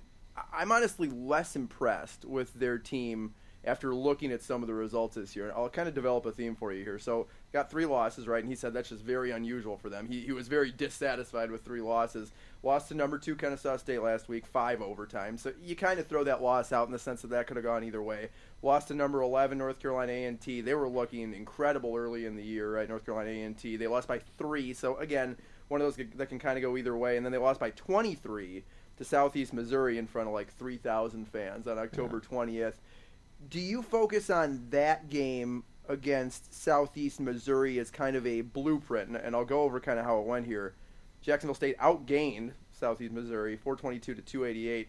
[0.53, 3.34] I'm honestly less impressed with their team
[3.64, 5.45] after looking at some of the results this year.
[5.45, 6.97] And I'll kind of develop a theme for you here.
[6.97, 8.41] So, got three losses, right?
[8.41, 10.07] And he said that's just very unusual for them.
[10.07, 12.32] He, he was very dissatisfied with three losses.
[12.64, 15.38] Lost to number two Kennesaw State last week, five overtime.
[15.38, 17.66] So you kind of throw that loss out in the sense that that could have
[17.66, 18.30] gone either way.
[18.62, 20.62] Lost to number 11 North Carolina A&T.
[20.62, 22.88] They were looking incredible early in the year, right?
[22.88, 23.78] North Carolina A&T.
[23.78, 24.74] They lost by three.
[24.74, 25.38] So again,
[25.68, 27.18] one of those that can kind of go either way.
[27.18, 28.64] And then they lost by 23
[28.97, 32.76] to Southeast Missouri in front of like 3,000 fans on October 20th
[33.49, 39.09] do you focus on that game against Southeast Missouri as kind of a blueprint?
[39.09, 40.75] And, and I'll go over kind of how it went here.
[41.21, 44.87] Jacksonville State outgained Southeast Missouri 422 to 288,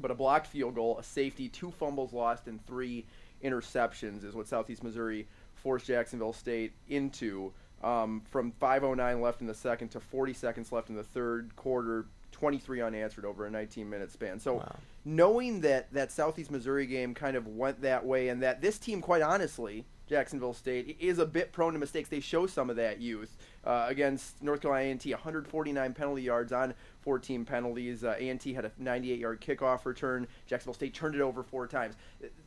[0.00, 3.04] but a blocked field goal, a safety, two fumbles lost, and three
[3.42, 7.52] interceptions is what Southeast Missouri forced Jacksonville State into.
[7.82, 12.06] Um, from 5:09 left in the second to 40 seconds left in the third quarter,
[12.32, 14.40] 23 unanswered over a 19 minute span.
[14.40, 14.76] So wow.
[15.06, 19.00] Knowing that that Southeast Missouri game kind of went that way and that this team,
[19.00, 22.08] quite honestly, Jacksonville State is a bit prone to mistakes.
[22.08, 26.74] They show some of that youth uh, against North Carolina A&T, 149 penalty yards on
[27.02, 28.02] 14 penalties.
[28.02, 30.26] Uh, A&T had a 98-yard kickoff return.
[30.46, 31.94] Jacksonville State turned it over four times.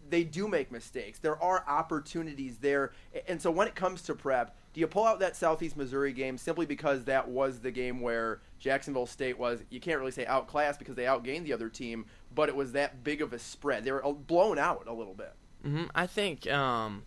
[0.10, 1.20] They do make mistakes.
[1.20, 2.92] There are opportunities there,
[3.28, 6.38] and so when it comes to prep, do you pull out that Southeast Missouri game
[6.38, 10.80] simply because that was the game where Jacksonville State was, you can't really say outclassed
[10.80, 13.84] because they outgained the other team, but it was that big of a spread.
[13.84, 15.34] They were blown out a little bit.
[15.66, 15.88] Mm-hmm.
[15.94, 17.04] I think um,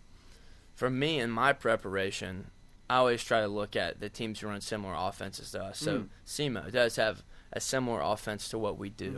[0.75, 2.51] for me in my preparation,
[2.87, 5.79] I always try to look at the teams who run similar offenses to us.
[5.79, 6.09] So mm.
[6.27, 9.11] SEMO does have a similar offense to what we do.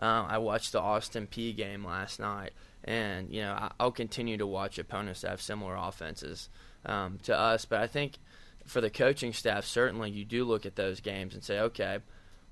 [0.00, 0.04] Mm-hmm.
[0.04, 4.46] Um, I watched the Austin Peay game last night, and you know I'll continue to
[4.46, 6.48] watch opponents that have similar offenses
[6.86, 7.64] um, to us.
[7.64, 8.18] But I think
[8.66, 11.98] for the coaching staff, certainly you do look at those games and say, okay,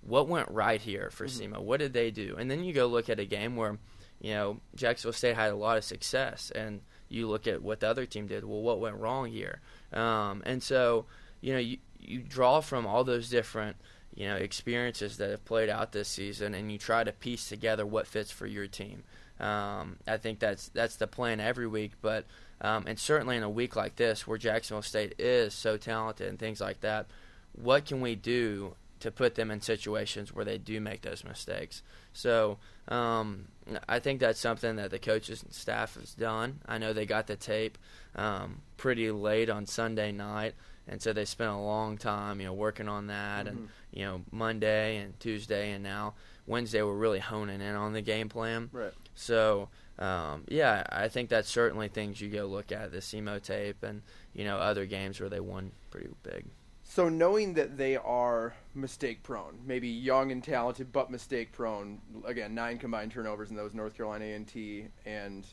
[0.02, 1.54] what went right here for mm-hmm.
[1.54, 1.60] SEMO?
[1.62, 2.36] What did they do?
[2.38, 3.78] And then you go look at a game where,
[4.20, 7.88] you know, Jacksonville State had a lot of success, and you look at what the
[7.88, 8.44] other team did.
[8.44, 9.60] Well, what went wrong here?
[9.92, 11.06] Um, and so,
[11.40, 13.76] you know, you, you draw from all those different
[14.14, 17.86] you know experiences that have played out this season, and you try to piece together
[17.86, 19.04] what fits for your team.
[19.40, 22.24] Um, I think that's that's the plan every week, but
[22.60, 26.38] um, and certainly in a week like this, where Jacksonville State is so talented and
[26.38, 27.06] things like that,
[27.52, 31.82] what can we do to put them in situations where they do make those mistakes?
[32.12, 32.58] So
[32.88, 33.46] um,
[33.88, 36.60] I think that's something that the coaches and staff has done.
[36.66, 37.78] I know they got the tape
[38.16, 40.54] um, pretty late on Sunday night,
[40.88, 43.56] and so they spent a long time, you know, working on that, mm-hmm.
[43.56, 46.14] and you know, Monday and Tuesday, and now
[46.48, 48.70] Wednesday, we're really honing in on the game plan.
[48.72, 48.92] Right.
[49.18, 53.82] So um, yeah, I think that's certainly things you go look at the SEMO tape
[53.82, 54.02] and
[54.32, 56.46] you know other games where they won pretty big.
[56.84, 62.54] So knowing that they are mistake prone, maybe young and talented but mistake prone, again
[62.54, 65.46] nine combined turnovers in those North Carolina A&T and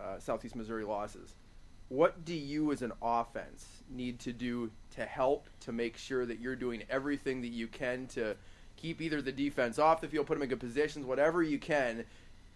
[0.00, 1.34] uh, Southeast Missouri losses.
[1.88, 6.38] What do you as an offense need to do to help to make sure that
[6.38, 8.36] you're doing everything that you can to
[8.76, 12.04] keep either the defense off the field, put them in good positions, whatever you can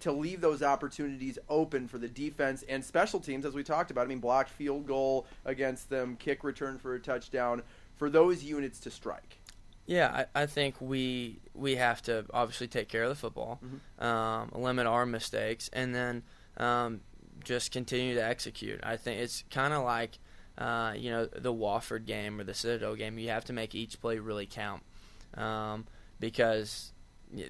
[0.03, 4.05] to leave those opportunities open for the defense and special teams, as we talked about.
[4.05, 7.63] I mean, blocked field goal against them, kick return for a touchdown,
[7.97, 9.39] for those units to strike.
[9.87, 13.61] Yeah, I, I think we we have to obviously take care of the football,
[13.99, 16.23] um, limit our mistakes, and then
[16.57, 17.01] um,
[17.45, 18.81] just continue to execute.
[18.83, 20.19] I think it's kind of like
[20.59, 23.19] uh, you know the Wofford game or the Citadel game.
[23.19, 24.83] You have to make each play really count
[25.35, 25.87] um,
[26.21, 26.93] because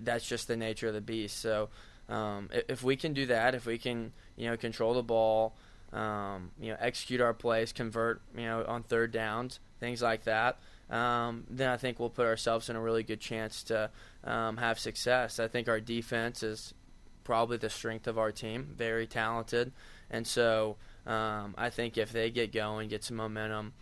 [0.00, 1.38] that's just the nature of the beast.
[1.38, 1.68] So
[2.08, 5.54] um, if we can do that, if we can you know control the ball,
[5.92, 10.58] um, you know execute our plays, convert you know on third downs, things like that.
[10.90, 13.90] Um, then I think we'll put ourselves in a really good chance to
[14.24, 15.40] um, have success.
[15.40, 16.74] I think our defense is
[17.24, 19.72] probably the strength of our team, very talented,
[20.10, 20.76] and so
[21.06, 23.72] um, I think if they get going, get some momentum,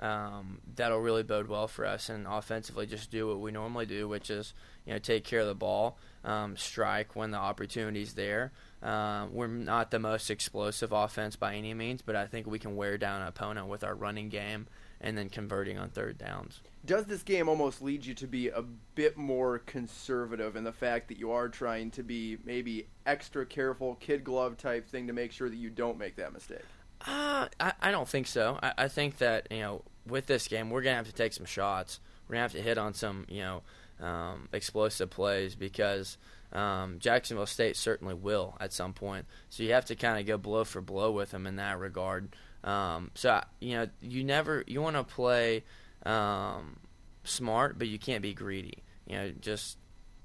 [0.00, 2.08] um, that'll really bode well for us.
[2.08, 4.54] And offensively, just do what we normally do, which is
[4.86, 8.52] you know take care of the ball, um, strike when the opportunity's there.
[8.82, 12.76] Um, we're not the most explosive offense by any means, but I think we can
[12.76, 14.66] wear down an opponent with our running game
[15.00, 16.60] and then converting on third downs.
[16.84, 18.62] Does this game almost lead you to be a
[18.94, 23.96] bit more conservative in the fact that you are trying to be maybe extra careful,
[23.96, 26.64] kid glove type thing to make sure that you don't make that mistake?
[27.06, 28.58] Uh, I, I don't think so.
[28.62, 31.46] I, I think that you know with this game we're gonna have to take some
[31.46, 32.00] shots.
[32.28, 33.62] We're gonna have to hit on some you know
[34.00, 36.16] um, explosive plays because
[36.52, 39.26] um, Jacksonville State certainly will at some point.
[39.50, 42.34] So you have to kind of go blow for blow with them in that regard.
[42.64, 45.64] Um, so you know you never you want to play
[46.04, 46.78] um,
[47.24, 48.82] smart, but you can't be greedy.
[49.06, 49.78] You know just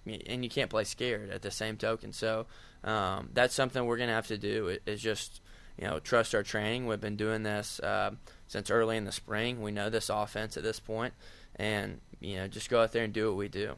[0.06, 2.14] and you can't play scared at the same token.
[2.14, 2.46] So
[2.84, 4.78] um, that's something we're gonna have to do.
[4.86, 5.42] Is just
[5.78, 6.88] you know trust our training.
[6.88, 8.12] We've been doing this uh,
[8.48, 9.62] since early in the spring.
[9.62, 11.14] We know this offense at this point,
[11.56, 13.76] and you know just go out there and do what we do.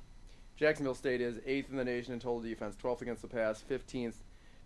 [0.55, 4.15] Jacksonville State is eighth in the nation in total defense, 12th against the pass, 15th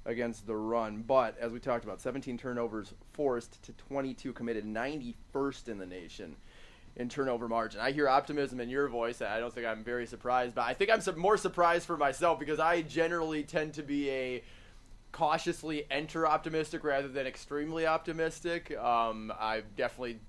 [0.06, 1.04] against the run.
[1.06, 6.38] But as we talked about, 17 turnovers forced to 22 committed, 91st in the nation
[6.96, 7.80] in turnover margin.
[7.82, 9.22] I hear optimism in your voice.
[9.22, 12.60] I don't think I'm very surprised, but I think I'm more surprised for myself because
[12.60, 14.44] I generally tend to be a
[15.12, 18.78] cautiously enter optimistic rather than extremely optimistic.
[18.78, 20.20] Um, I definitely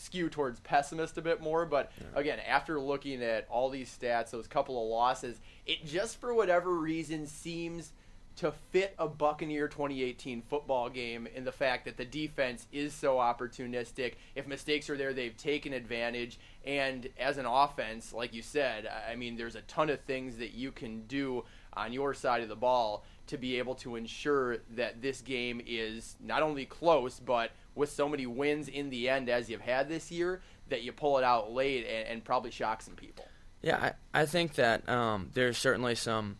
[0.00, 4.46] skew towards pessimist a bit more, but again, after looking at all these stats, those
[4.46, 7.92] couple of losses, it just for whatever reason seems
[8.36, 13.16] to fit a Buccaneer 2018 football game in the fact that the defense is so
[13.16, 14.14] opportunistic.
[14.34, 16.38] If mistakes are there, they've taken advantage.
[16.64, 20.38] And as an offense, like you said, I I mean, there's a ton of things
[20.38, 21.44] that you can do
[21.74, 26.16] on your side of the ball to be able to ensure that this game is
[26.18, 30.10] not only close, but with so many wins in the end as you've had this
[30.10, 33.26] year, that you pull it out late and, and probably shock some people.
[33.62, 36.38] Yeah, I, I think that um, there's certainly some,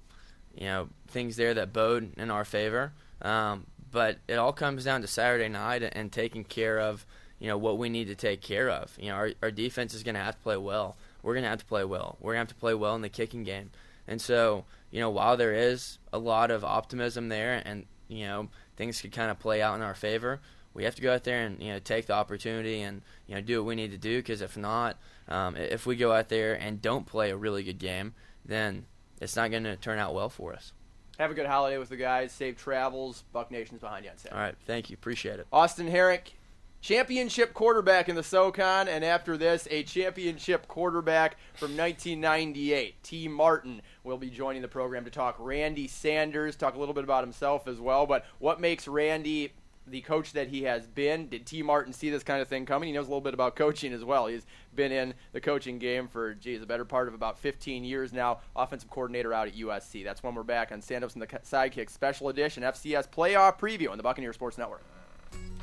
[0.54, 2.92] you know, things there that bode in our favor.
[3.22, 7.04] Um, but it all comes down to Saturday night and taking care of,
[7.38, 8.96] you know, what we need to take care of.
[8.98, 10.96] You know, our, our defense is going to have to play well.
[11.22, 12.16] We're going to have to play well.
[12.20, 13.70] We're going to have to play well in the kicking game.
[14.08, 18.48] And so, you know, while there is a lot of optimism there and, you know,
[18.76, 20.40] things could kind of play out in our favor,
[20.74, 23.40] we have to go out there and, you know, take the opportunity and, you know,
[23.40, 24.98] do what we need to do because if not,
[25.28, 28.14] um, if we go out there and don't play a really good game,
[28.44, 28.86] then
[29.20, 30.72] it's not going to turn out well for us.
[31.18, 32.32] Have a good holiday with the guys.
[32.32, 33.24] Safe travels.
[33.32, 34.36] Buck Nation's behind you on Saturday.
[34.36, 34.54] All right.
[34.66, 34.94] Thank you.
[34.94, 35.46] Appreciate it.
[35.52, 36.32] Austin Herink,
[36.80, 43.02] championship quarterback in the SoCon, and after this, a championship quarterback from 1998.
[43.02, 47.04] Tee Martin will be joining the program to talk Randy Sanders, talk a little bit
[47.04, 49.52] about himself as well, but what makes Randy
[49.90, 51.28] the coach that he has been.
[51.28, 52.86] Did Tee Martin see this kind of thing coming?
[52.86, 54.26] He knows a little bit about coaching as well.
[54.26, 58.12] He's been in the coaching game for, geez, a better part of about 15 years
[58.12, 58.40] now.
[58.54, 60.04] Offensive coordinator out at USC.
[60.04, 63.90] That's when we're back on Stand Ups and the Sidekicks Special Edition FCS Playoff Preview
[63.90, 64.82] on the Buccaneer Sports Network.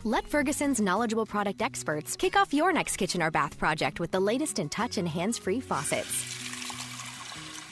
[0.04, 4.20] Let Ferguson's knowledgeable product experts kick off your next kitchen or bath project with the
[4.20, 6.24] latest in touch and hands free faucets,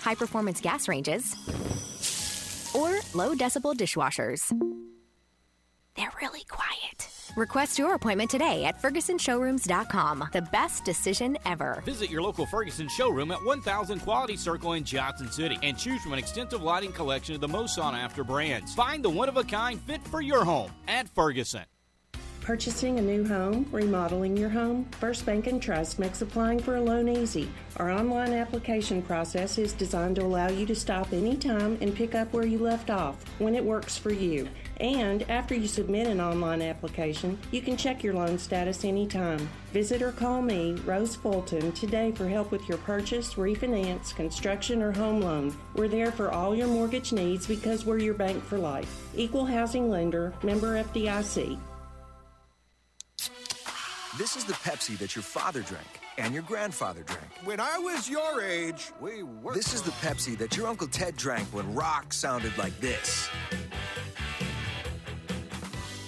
[0.01, 1.36] high performance gas ranges,
[2.76, 4.51] or low decibel dishwashers.
[5.96, 7.10] They're really quiet.
[7.36, 10.30] Request your appointment today at FergusonShowrooms.com.
[10.34, 11.82] The best decision ever.
[11.86, 16.14] Visit your local Ferguson showroom at 1000 Quality Circle in Johnson City and choose from
[16.14, 18.74] an extensive lighting collection of the most sought after brands.
[18.76, 21.64] Find the one of a kind fit for your home at Ferguson.
[22.46, 26.82] Purchasing a new home, remodeling your home, First Bank and Trust makes applying for a
[26.82, 27.50] loan easy.
[27.78, 32.32] Our online application process is designed to allow you to stop anytime and pick up
[32.34, 34.48] where you left off when it works for you.
[34.78, 39.48] And after you submit an online application, you can check your loan status anytime.
[39.72, 44.92] Visit or call me, Rose Fulton, today for help with your purchase, refinance, construction, or
[44.92, 45.56] home loan.
[45.76, 49.10] We're there for all your mortgage needs because we're your bank for life.
[49.16, 51.58] Equal housing lender, member FDIC.
[54.18, 55.88] This is the Pepsi that your father drank.
[56.18, 57.28] and your grandfather drank.
[57.44, 59.54] When I was your age, we were.
[59.54, 63.28] This is the Pepsi that your Uncle Ted drank when rock sounded like this.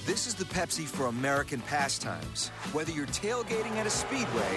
[0.07, 2.47] This is the Pepsi for American pastimes.
[2.71, 4.55] Whether you're tailgating at a speedway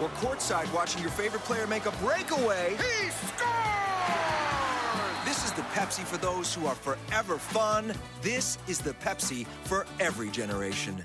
[0.00, 3.44] or courtside watching your favorite player make a breakaway, he scores!
[5.26, 7.92] This is the Pepsi for those who are forever fun.
[8.22, 11.04] This is the Pepsi for every generation.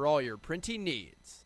[0.00, 1.44] for all your printing needs.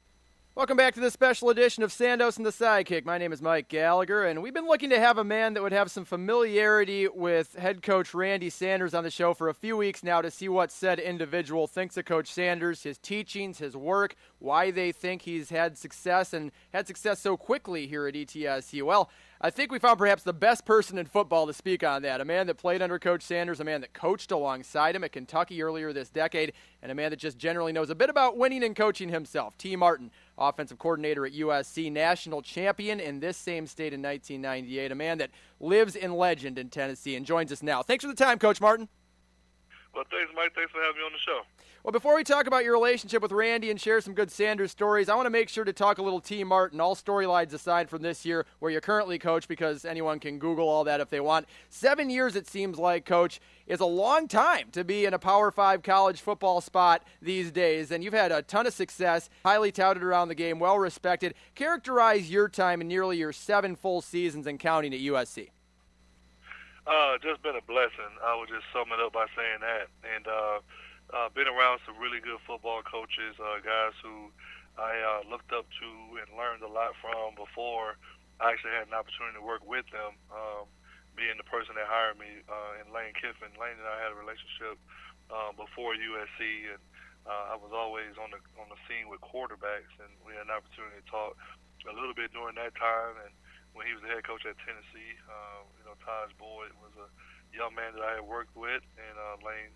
[0.55, 3.05] Welcome back to this special edition of Sandos and the Sidekick.
[3.05, 5.73] My name is Mike Gallagher, and we've been looking to have a man that would
[5.73, 10.05] have some familiarity with head coach Randy Sanders on the show for a few weeks
[10.05, 14.71] now to see what said individual thinks of Coach Sanders, his teachings, his work, why
[14.71, 18.85] they think he's had success and had success so quickly here at ETSU.
[18.85, 22.21] Well, I think we found perhaps the best person in football to speak on that.
[22.21, 25.63] A man that played under Coach Sanders, a man that coached alongside him at Kentucky
[25.63, 28.77] earlier this decade, and a man that just generally knows a bit about winning and
[28.77, 29.59] coaching himself.
[29.59, 34.95] Tee Martin, offensive coordinator at USC, national champion in this same state in 1998, a
[34.95, 35.31] man that
[35.61, 37.83] lives in legend in Tennessee and joins us now.
[37.83, 38.89] Thanks for the time, Coach Martin.
[39.95, 40.55] Well, thanks, Mike.
[40.55, 41.43] Thanks for having me on the show.
[41.85, 45.11] Well, before we talk about your relationship with Randy and share some good Sanders stories,
[45.11, 48.01] I want to make sure to talk a little Tee Martin, all storylines aside from
[48.01, 51.47] this year where you're currently coach, because anyone can Google all that if they want.
[51.69, 55.51] Seven years, it seems like, coach, is a long time to be in a Power
[55.51, 57.91] Five college football spot these days.
[57.91, 61.35] And you've had a ton of success, highly touted around the game, well respected.
[61.55, 65.51] Characterize your time in nearly your seven full seasons and counting at USC.
[66.87, 68.09] Uh, just been a blessing.
[68.25, 69.89] I would just sum it up by saying that.
[70.17, 70.61] And, uh,
[71.15, 74.35] uh, been around some really good football coaches, uh, guys who
[74.75, 75.89] I uh, looked up to
[76.19, 77.95] and learned a lot from before
[78.43, 80.19] I actually had an opportunity to work with them.
[80.35, 80.67] Um,
[81.15, 84.19] being the person that hired me uh, in Lane Kiffin, Lane and I had a
[84.19, 84.75] relationship
[85.31, 86.83] uh, before USC, and
[87.23, 90.55] uh, I was always on the on the scene with quarterbacks, and we had an
[90.59, 91.39] opportunity to talk
[91.87, 93.15] a little bit during that time.
[93.23, 93.31] And
[93.79, 97.07] when he was the head coach at Tennessee, uh, you know, Tajh Boyd was a
[97.55, 99.71] young man that I had worked with, and uh, Lane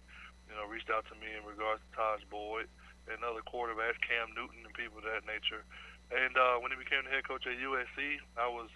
[0.48, 2.66] you know, reached out to me in regards to Tajh Boyd
[3.08, 5.64] and other quarterbacks, Cam Newton and people of that nature.
[6.08, 8.72] And uh, when he became the head coach at USC, I was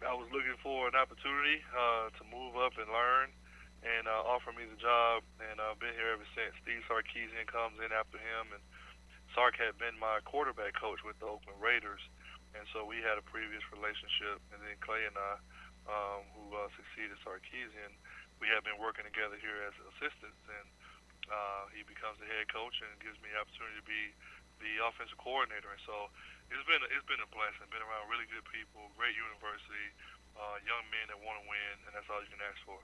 [0.00, 3.28] I was looking for an opportunity uh, to move up and learn,
[3.84, 5.20] and uh, offer me the job.
[5.44, 6.56] And I've been here ever since.
[6.64, 8.64] Steve Sarkisian comes in after him, and
[9.36, 12.00] Sark had been my quarterback coach with the Oakland Raiders,
[12.56, 14.40] and so we had a previous relationship.
[14.54, 15.32] And then Clay and I,
[15.84, 17.92] um, who uh, succeeded Sarkisian,
[18.40, 20.66] we have been working together here as assistants, and
[21.30, 24.02] uh, he becomes the head coach and gives me the opportunity to be
[24.60, 25.72] the offensive coordinator.
[25.72, 26.12] And so
[26.52, 27.64] it's been it's been a blessing.
[27.70, 29.88] Been around really good people, great university,
[30.36, 32.78] uh, young men that want to win, and that's all you can ask for.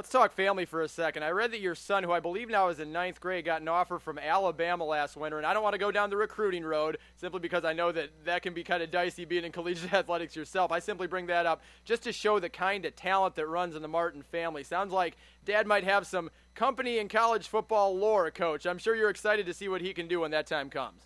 [0.00, 1.24] Let's talk family for a second.
[1.24, 3.68] I read that your son, who I believe now is in ninth grade, got an
[3.68, 6.96] offer from Alabama last winter, and I don't want to go down the recruiting road
[7.16, 10.34] simply because I know that that can be kind of dicey being in collegiate athletics
[10.34, 10.72] yourself.
[10.72, 13.82] I simply bring that up just to show the kind of talent that runs in
[13.82, 14.64] the Martin family.
[14.64, 18.64] Sounds like dad might have some company in college football lore, coach.
[18.64, 21.02] I'm sure you're excited to see what he can do when that time comes.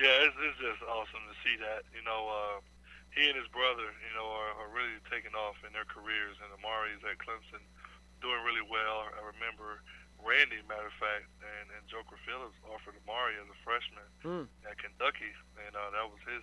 [0.00, 1.82] Yeah, it's, it's just awesome to see that.
[1.92, 2.60] You know, uh,
[3.10, 6.54] he and his brother, you know, are, are really taking off in their careers, and
[6.54, 7.58] Amari's at Clemson
[8.20, 9.06] doing really well.
[9.06, 9.82] I remember
[10.18, 14.46] Randy, matter of fact, and, and Joker Phillips offered Amari as a freshman mm.
[14.66, 15.30] at Kentucky,
[15.62, 16.42] and uh, that was his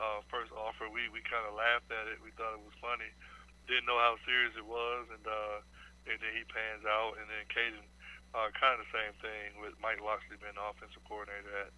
[0.00, 0.88] uh, first offer.
[0.88, 2.20] We we kind of laughed at it.
[2.24, 3.12] We thought it was funny.
[3.68, 5.60] Didn't know how serious it was, and uh,
[6.08, 7.84] and then he pans out, and then Caden,
[8.32, 11.70] uh, kind of the same thing with Mike Locksley being the offensive coordinator at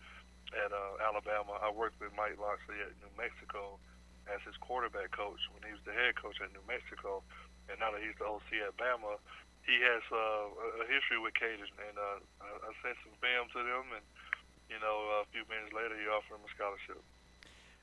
[0.54, 1.58] at uh, Alabama.
[1.58, 3.82] I worked with Mike Locksley at New Mexico
[4.30, 7.26] as his quarterback coach when he was the head coach at New Mexico
[7.68, 9.16] and now that he's the OC at Bama,
[9.64, 13.84] he has uh, a history with Caden, and uh, I, sent some film to them,
[13.96, 14.04] and
[14.68, 17.00] you know, a few minutes later, he offered him a scholarship.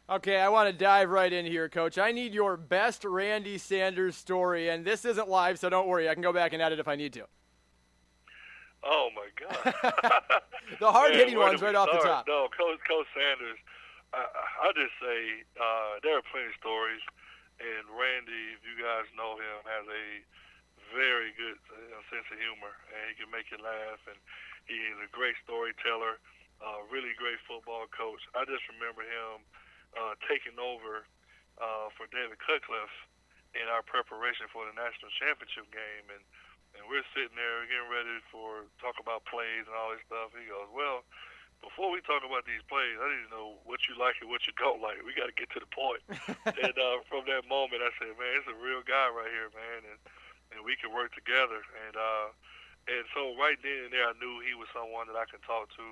[0.10, 1.98] Okay, I want to dive right in here, Coach.
[1.98, 6.10] I need your best Randy Sanders story, and this isn't live, so don't worry.
[6.10, 7.26] I can go back and edit if I need to.
[8.84, 9.74] Oh my God!
[10.80, 12.26] the hard hitting ones right off the top.
[12.28, 13.58] No, Coach Coach Sanders.
[14.14, 14.26] I,
[14.66, 17.00] I just say uh, there are plenty of stories,
[17.62, 20.06] and Randy, if you guys know him, has a
[20.98, 24.18] very good uh, sense of humor, and he can make you laugh, and
[24.66, 26.18] he is a great storyteller,
[26.60, 28.22] uh, really great football coach.
[28.34, 29.46] I just remember him
[29.96, 31.06] uh, taking over
[31.62, 32.98] uh, for David Cutcliffe
[33.54, 36.24] in our preparation for the national championship game, and
[36.72, 40.32] and we're sitting there getting ready for talk about plays and all this stuff.
[40.32, 41.04] He goes, "Well,
[41.62, 44.46] before we talk about these plays, I need to know what you like and what
[44.50, 45.02] you don't like.
[45.06, 46.02] We got to get to the point."
[46.66, 49.86] and uh, from that moment, I said, "Man, it's a real guy right here, man,
[49.86, 50.00] and
[50.52, 52.28] and we can work together." And uh,
[52.90, 55.70] and so right then and there, I knew he was someone that I could talk
[55.78, 55.86] to,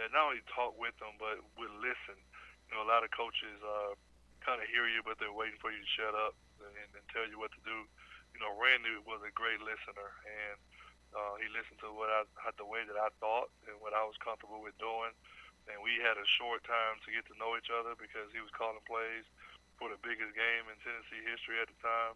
[0.00, 2.16] that not only talk with them but would listen.
[2.68, 3.92] You know, a lot of coaches uh,
[4.40, 6.32] kind of hear you, but they're waiting for you to shut up
[6.64, 7.84] and, and tell you what to do.
[8.32, 10.56] You know, Randy was a great listener, and
[11.12, 14.04] uh, he listened to what I had the way that I thought and what I
[14.04, 15.12] was comfortable with doing.
[15.70, 18.50] And we had a short time to get to know each other because he was
[18.50, 19.28] calling plays
[19.78, 22.14] for the biggest game in Tennessee history at the time,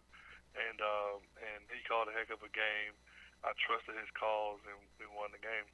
[0.55, 2.95] and um, and he called a heck of a game.
[3.43, 5.67] I trusted his calls, and we won the game.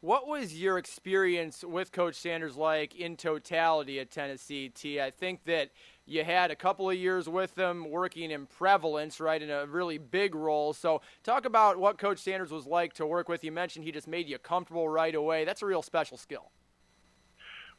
[0.00, 4.68] What was your experience with Coach Sanders like in totality at Tennessee?
[4.68, 5.70] Tee I think that
[6.06, 9.98] you had a couple of years with them working in prevalence, right, in a really
[9.98, 10.72] big role.
[10.72, 13.42] So, talk about what Coach Sanders was like to work with.
[13.42, 15.44] You mentioned he just made you comfortable right away.
[15.44, 16.50] That's a real special skill.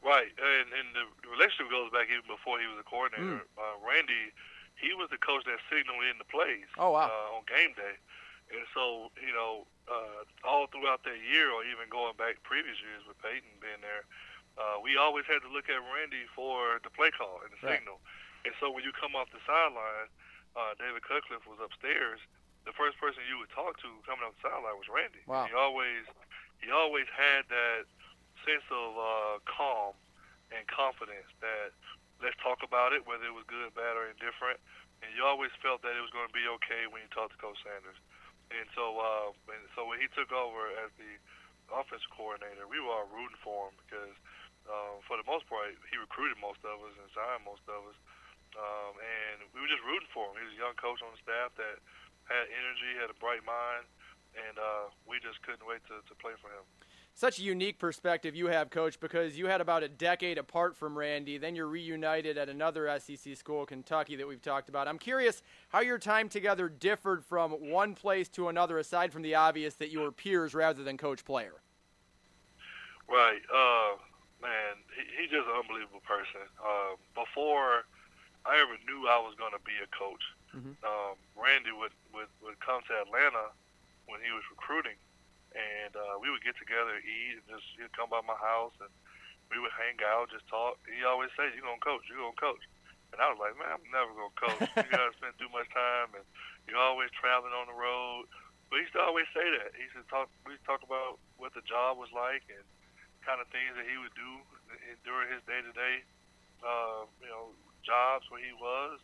[0.04, 3.42] Right, and, and the relationship goes back even before he was a coordinator.
[3.42, 3.50] Mm.
[3.58, 4.30] Uh, Randy,
[4.78, 7.10] he was the coach that signaled in the plays Oh, wow.
[7.10, 7.98] uh, on game day,
[8.54, 13.02] and so you know uh, all throughout that year, or even going back previous years
[13.10, 14.06] with Peyton being there,
[14.58, 17.78] uh, we always had to look at Randy for the play call and the Right.
[17.80, 18.02] signal.
[18.46, 20.10] And so when you come off the sideline,
[20.56, 22.20] uh, David Cutcliffe was upstairs.
[22.66, 25.22] The first person you would talk to coming off the sideline was Randy.
[25.26, 25.46] Wow.
[25.48, 26.04] He always
[26.60, 27.86] he always had that
[28.46, 29.94] sense of uh, calm
[30.50, 31.70] and confidence that
[32.24, 34.58] let's talk about it, whether it was good, bad, or indifferent.
[35.06, 37.40] And you always felt that it was going to be okay when you talked to
[37.40, 38.00] Coach Sanders.
[38.50, 41.22] And so, uh, and so when he took over as the
[41.70, 44.16] offensive coordinator, we were all rooting for him because,
[44.68, 47.98] uh, for the most part, he recruited most of us and signed most of us.
[48.56, 50.40] Um, and we were just rooting for him.
[50.40, 51.80] He was a young coach on the staff that
[52.28, 53.86] had energy, had a bright mind,
[54.36, 56.66] and uh, we just couldn't wait to, to play for him.
[57.18, 60.96] Such a unique perspective you have, Coach, because you had about a decade apart from
[60.96, 61.40] Randy.
[61.40, 64.88] Then you're reunited at another SEC school, Kentucky, that we've talked about.
[64.88, 69.34] I'm curious how your time together differed from one place to another, aside from the
[69.34, 71.54] obvious that you were peers rather than coach player.
[73.10, 73.42] Right.
[73.52, 73.98] Uh,
[74.42, 76.46] man, he, he's just an unbelievable person.
[76.60, 77.86] Uh, before
[78.46, 80.24] I ever knew I was going to be a coach,
[80.82, 83.52] um, Randy would, would, would come to Atlanta
[84.08, 84.96] when he was recruiting,
[85.54, 88.90] and uh, we would get together, eat, and just he'd come by my house, and
[89.52, 90.80] we would hang out, just talk.
[90.88, 92.04] He always said, "You're gonna coach.
[92.08, 92.64] You're gonna coach."
[93.12, 94.60] And I was like, "Man, I'm never gonna coach.
[94.76, 96.24] you guys spend too much time, and
[96.68, 98.28] you're always traveling on the road."
[98.68, 99.72] But he used to always say that.
[99.76, 100.28] He used to talk.
[100.44, 102.64] We used to talk about what the job was like and
[103.28, 104.32] kind of things that he would do
[105.04, 106.08] during his day-to-day,
[106.64, 107.52] uh, you know,
[107.84, 109.04] jobs where he was.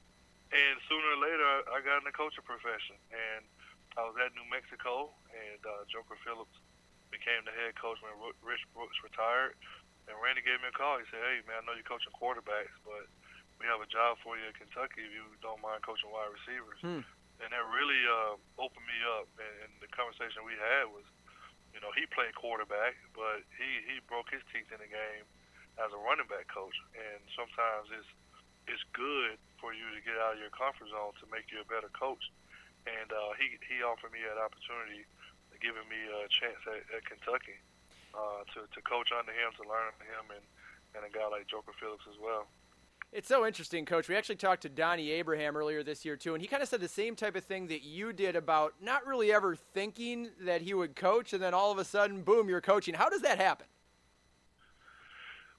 [0.56, 3.44] And sooner or later, I I got in the coaching profession, and
[4.00, 6.56] I was at New Mexico, and uh, Joker Phillips
[7.12, 9.60] became the head coach when Rich Brooks retired.
[10.06, 11.02] And Randy gave me a call.
[11.02, 13.10] He said, "Hey, man, I know you're coaching quarterbacks, but
[13.58, 16.80] we have a job for you in Kentucky if you don't mind coaching wide receivers."
[16.80, 17.02] Hmm.
[17.42, 19.26] And that really uh, opened me up.
[19.42, 21.08] And, and the conversation we had was,
[21.74, 25.26] you know, he played quarterback, but he he broke his teeth in the game
[25.82, 26.78] as a running back coach.
[26.94, 28.10] And sometimes it's
[28.70, 31.68] it's good for you to get out of your comfort zone to make you a
[31.68, 32.30] better coach.
[32.86, 35.04] And uh, he he offered me that opportunity,
[35.60, 37.58] giving me a chance at, at Kentucky
[38.14, 40.46] uh, to to coach under him, to learn under him, and
[40.94, 42.46] and a guy like Joker Phillips as well.
[43.14, 44.10] It's so interesting, Coach.
[44.10, 46.82] We actually talked to Donnie Abraham earlier this year, too, and he kind of said
[46.82, 50.74] the same type of thing that you did about not really ever thinking that he
[50.74, 52.98] would coach, and then all of a sudden, boom, you're coaching.
[52.98, 53.70] How does that happen?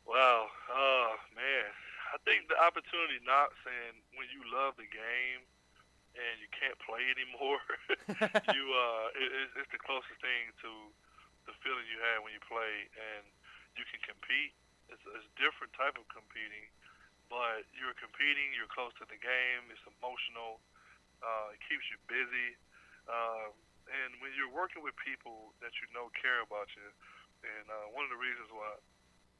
[0.02, 1.70] Wow, uh, man,
[2.10, 5.46] I think the opportunity knocks, and when you love the game
[6.18, 7.62] and you can't play anymore,
[8.50, 10.70] you uh, it, it's, it's the closest thing to
[11.46, 13.22] the feeling you had when you play, and
[13.78, 14.58] you can compete.
[14.90, 16.66] It's, it's a different type of competing,
[17.30, 18.52] but you're competing.
[18.56, 19.62] You're close to the game.
[19.72, 20.60] It's emotional.
[21.24, 22.52] Uh, it keeps you busy,
[23.08, 23.56] um,
[23.88, 26.88] and when you're working with people that you know care about you,
[27.44, 28.76] and uh, one of the reasons why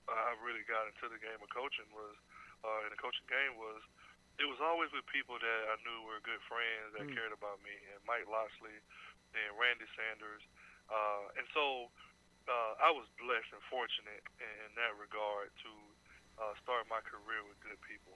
[0.09, 2.17] I really got into the game of coaching was
[2.65, 3.81] uh, in the coaching game was
[4.41, 7.13] it was always with people that I knew were good friends that Mm.
[7.13, 8.75] cared about me, and Mike Locksley
[9.37, 10.41] and Randy Sanders,
[10.89, 11.93] uh, and so
[12.49, 15.71] uh, I was blessed and fortunate in that regard to
[16.39, 16.55] uh,
[16.91, 18.13] my career with good people.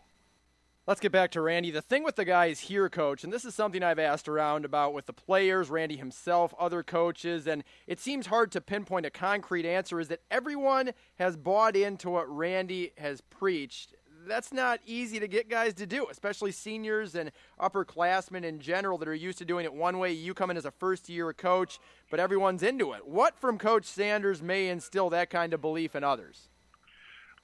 [0.89, 1.71] Let's get back to Randy.
[1.71, 4.95] The thing with the guys here, coach, and this is something I've asked around about
[4.95, 9.67] with the players, Randy himself, other coaches, and it seems hard to pinpoint a concrete
[9.67, 13.97] answer, is that everyone has bought into what Randy has preached.
[14.27, 19.09] That's not easy to get guys to do, especially seniors and upperclassmen in general that
[19.09, 20.13] are used to doing it one way.
[20.13, 21.79] You come in as a first year coach,
[22.11, 23.07] but everyone's into it.
[23.07, 26.49] What from Coach Sanders may instill that kind of belief in others?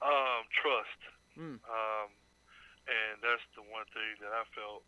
[0.03, 0.99] Um, trust.
[1.35, 1.57] Hmm.
[1.63, 2.09] Um,
[2.85, 4.85] and that's the one thing that I felt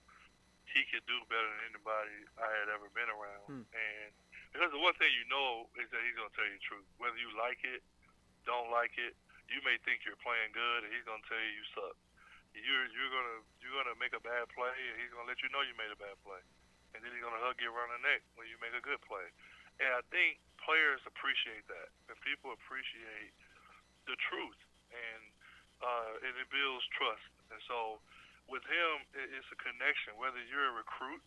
[0.67, 3.47] he could do better than anybody I had ever been around.
[3.47, 3.65] Hmm.
[3.71, 4.09] And
[4.51, 6.88] because the one thing you know is that he's going to tell you the truth.
[6.99, 7.81] Whether you like it,
[8.47, 9.15] don't like it,
[9.47, 11.95] you may think you're playing good, and he's going to tell you you suck.
[12.57, 15.61] You're you're gonna you're gonna make a bad play, and he's gonna let you know
[15.61, 16.41] you made a bad play,
[16.95, 19.29] and then he's gonna hug you around the neck when you make a good play.
[19.77, 23.29] And I think players appreciate that, and people appreciate
[24.09, 24.57] the truth,
[24.91, 25.23] and
[25.77, 27.30] uh, and it builds trust.
[27.53, 28.01] And so,
[28.49, 30.18] with him, it, it's a connection.
[30.18, 31.22] Whether you're a recruit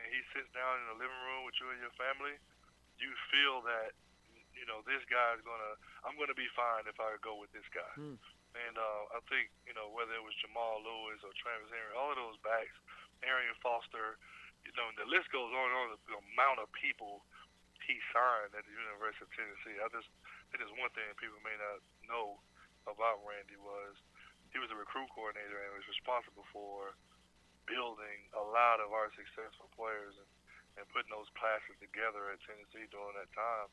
[0.00, 2.40] and he sits down in the living room with you and your family,
[2.96, 3.92] you feel that
[4.56, 5.72] you know this guy's gonna.
[6.04, 7.94] I'm gonna be fine if I go with this guy.
[8.50, 12.10] And uh, I think you know whether it was Jamal Lewis or Travis Henry, all
[12.10, 12.74] of those backs,
[13.22, 14.18] Arian Foster,
[14.66, 15.86] you know, and the list goes on and on.
[16.08, 17.22] The amount of people
[17.90, 19.76] he signed at the University of Tennessee.
[19.82, 22.38] I just, I think there's one thing people may not know
[22.92, 23.94] about Randy was
[24.50, 26.98] he was a recruit coordinator and was responsible for
[27.70, 30.30] building a lot of our successful players and,
[30.74, 33.70] and putting those classes together at Tennessee during that time.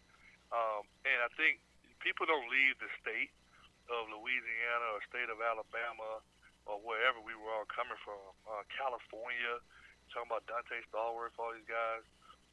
[0.53, 1.60] Um, and I think
[1.98, 3.34] people don't leave the state
[3.89, 6.22] of Louisiana or state of Alabama
[6.69, 9.64] or wherever we were all coming from, uh, California,
[10.11, 12.03] talking about Dante Stallworth, all these guys,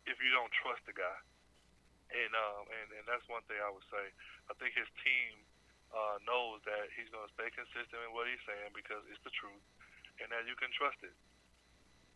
[0.07, 1.19] if you don't trust the guy.
[2.15, 4.05] And, um, and, and that's one thing I would say.
[4.47, 5.45] I think his team
[5.95, 9.31] uh, knows that he's going to stay consistent in what he's saying because it's the
[9.31, 9.63] truth
[10.19, 11.15] and that you can trust it.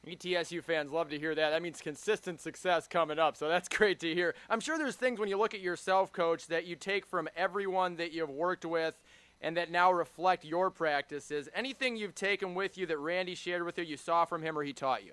[0.06, 1.50] ETSU fans love to hear that.
[1.50, 4.34] That means consistent success coming up, so that's great to hear.
[4.48, 7.96] I'm sure there's things when you look at yourself, coach, that you take from everyone
[7.96, 8.94] that you've worked with
[9.40, 11.48] and that now reflect your practices.
[11.54, 14.62] Anything you've taken with you that Randy shared with you, you saw from him or
[14.62, 15.12] he taught you?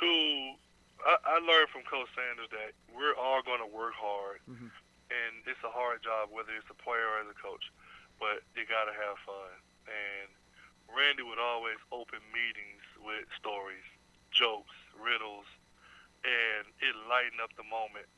[0.00, 0.52] Two,
[1.04, 4.40] I, I learned from Coach Sanders that we're all going to work hard,
[5.10, 7.70] and it's a hard job, whether it's a player or as a coach,
[8.18, 9.54] but you got to have fun.
[9.86, 10.28] And
[10.90, 13.86] Randy would always open meetings with stories,
[14.34, 15.46] jokes, riddles,
[16.26, 18.08] and it lightened up the moment.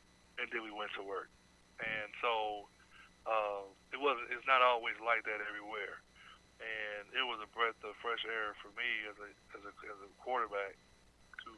[0.41, 1.29] And then we went to work.
[1.83, 2.71] And so
[3.27, 4.31] uh, it wasn't.
[4.31, 6.01] It's not always like that everywhere.
[6.59, 9.99] And it was a breath of fresh air for me as a as a, as
[10.03, 10.75] a quarterback
[11.47, 11.53] to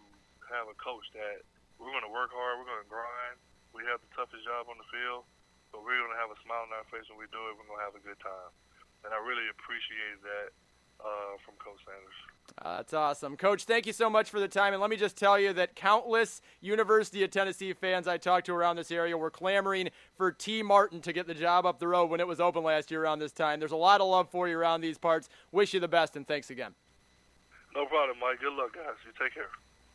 [0.53, 1.41] have a coach that
[1.81, 3.41] we're to work hard, we're to grind,
[3.75, 5.27] we have the toughest job on the field,
[5.71, 7.57] but we're going to have a smile on our face when we do it.
[7.57, 8.51] We're going to have a good time.
[9.05, 10.53] And I really appreciate that
[11.01, 12.19] uh, from Coach Sanders.
[12.61, 13.37] Uh, that's awesome.
[13.37, 14.73] Coach, thank you so much for the time.
[14.73, 18.55] And let me just tell you that countless University of Tennessee fans I talked to
[18.55, 22.11] around this area were clamoring for Tee Martin to get the job up the road
[22.11, 23.61] when it was open last year around this time.
[23.61, 25.29] There's a lot of love for you around these parts.
[25.53, 26.75] Wish you the best, and thanks again.
[27.75, 28.41] No problem, Mike.
[28.41, 28.99] Good luck, guys.
[29.07, 29.49] You take care.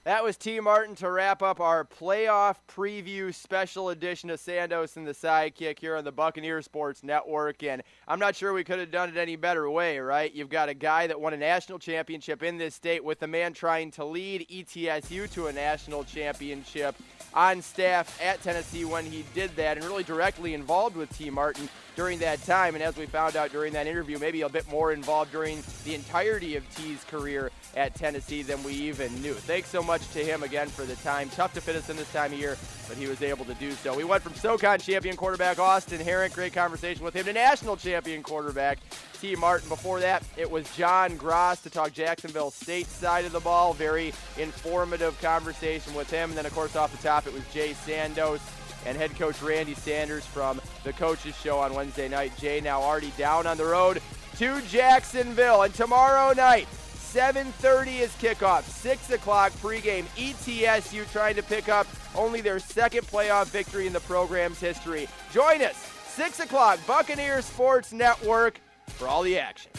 [0.06, 5.08] That was Tee Martin to wrap up our playoff preview special edition of Sandos and
[5.08, 7.64] the Sidekick here on the Buccaneer Sports Network.
[7.64, 10.32] And I'm not sure we could have done it any better way, right?
[10.32, 13.54] You've got a guy that won a national championship in this state with a man
[13.54, 16.96] trying to lead ETSU to a national championship
[17.34, 21.68] on staff at Tennessee when he did that and really directly involved with Tee Martin
[21.96, 22.76] during that time.
[22.76, 25.96] And as we found out during that interview, maybe a bit more involved during the
[25.96, 29.34] entirety of Tee's career at Tennessee than we even knew.
[29.34, 31.30] Thanks so much to him again for the time.
[31.30, 32.58] Tough to fit us in this time of year,
[32.88, 33.96] but he was able to do so.
[33.96, 38.24] We went from SoCon champion quarterback Austin Herink, great conversation with him, to national champion
[38.24, 38.80] quarterback
[39.20, 39.70] Tee Martin.
[39.70, 43.74] Before that, it was John Grass to talk Jacksonville State side of the ball.
[43.74, 46.30] Very informative conversation with him.
[46.30, 48.40] And then, of course, off the top, it was Jay Sandos
[48.86, 52.32] and head coach Randy Sanders from the Coaches Show on Wednesday night.
[52.38, 54.02] Jay now already down on the road
[54.38, 55.64] to Jacksonville.
[55.64, 56.68] And tomorrow night,
[57.16, 58.64] 7.30 is kickoff.
[58.64, 60.04] 6 o'clock pregame.
[60.18, 65.08] ETSU trying to pick up only their second playoff victory in the program's history.
[65.32, 69.72] Join us, 6 o'clock, Buccaneer Sports Network, for all the action.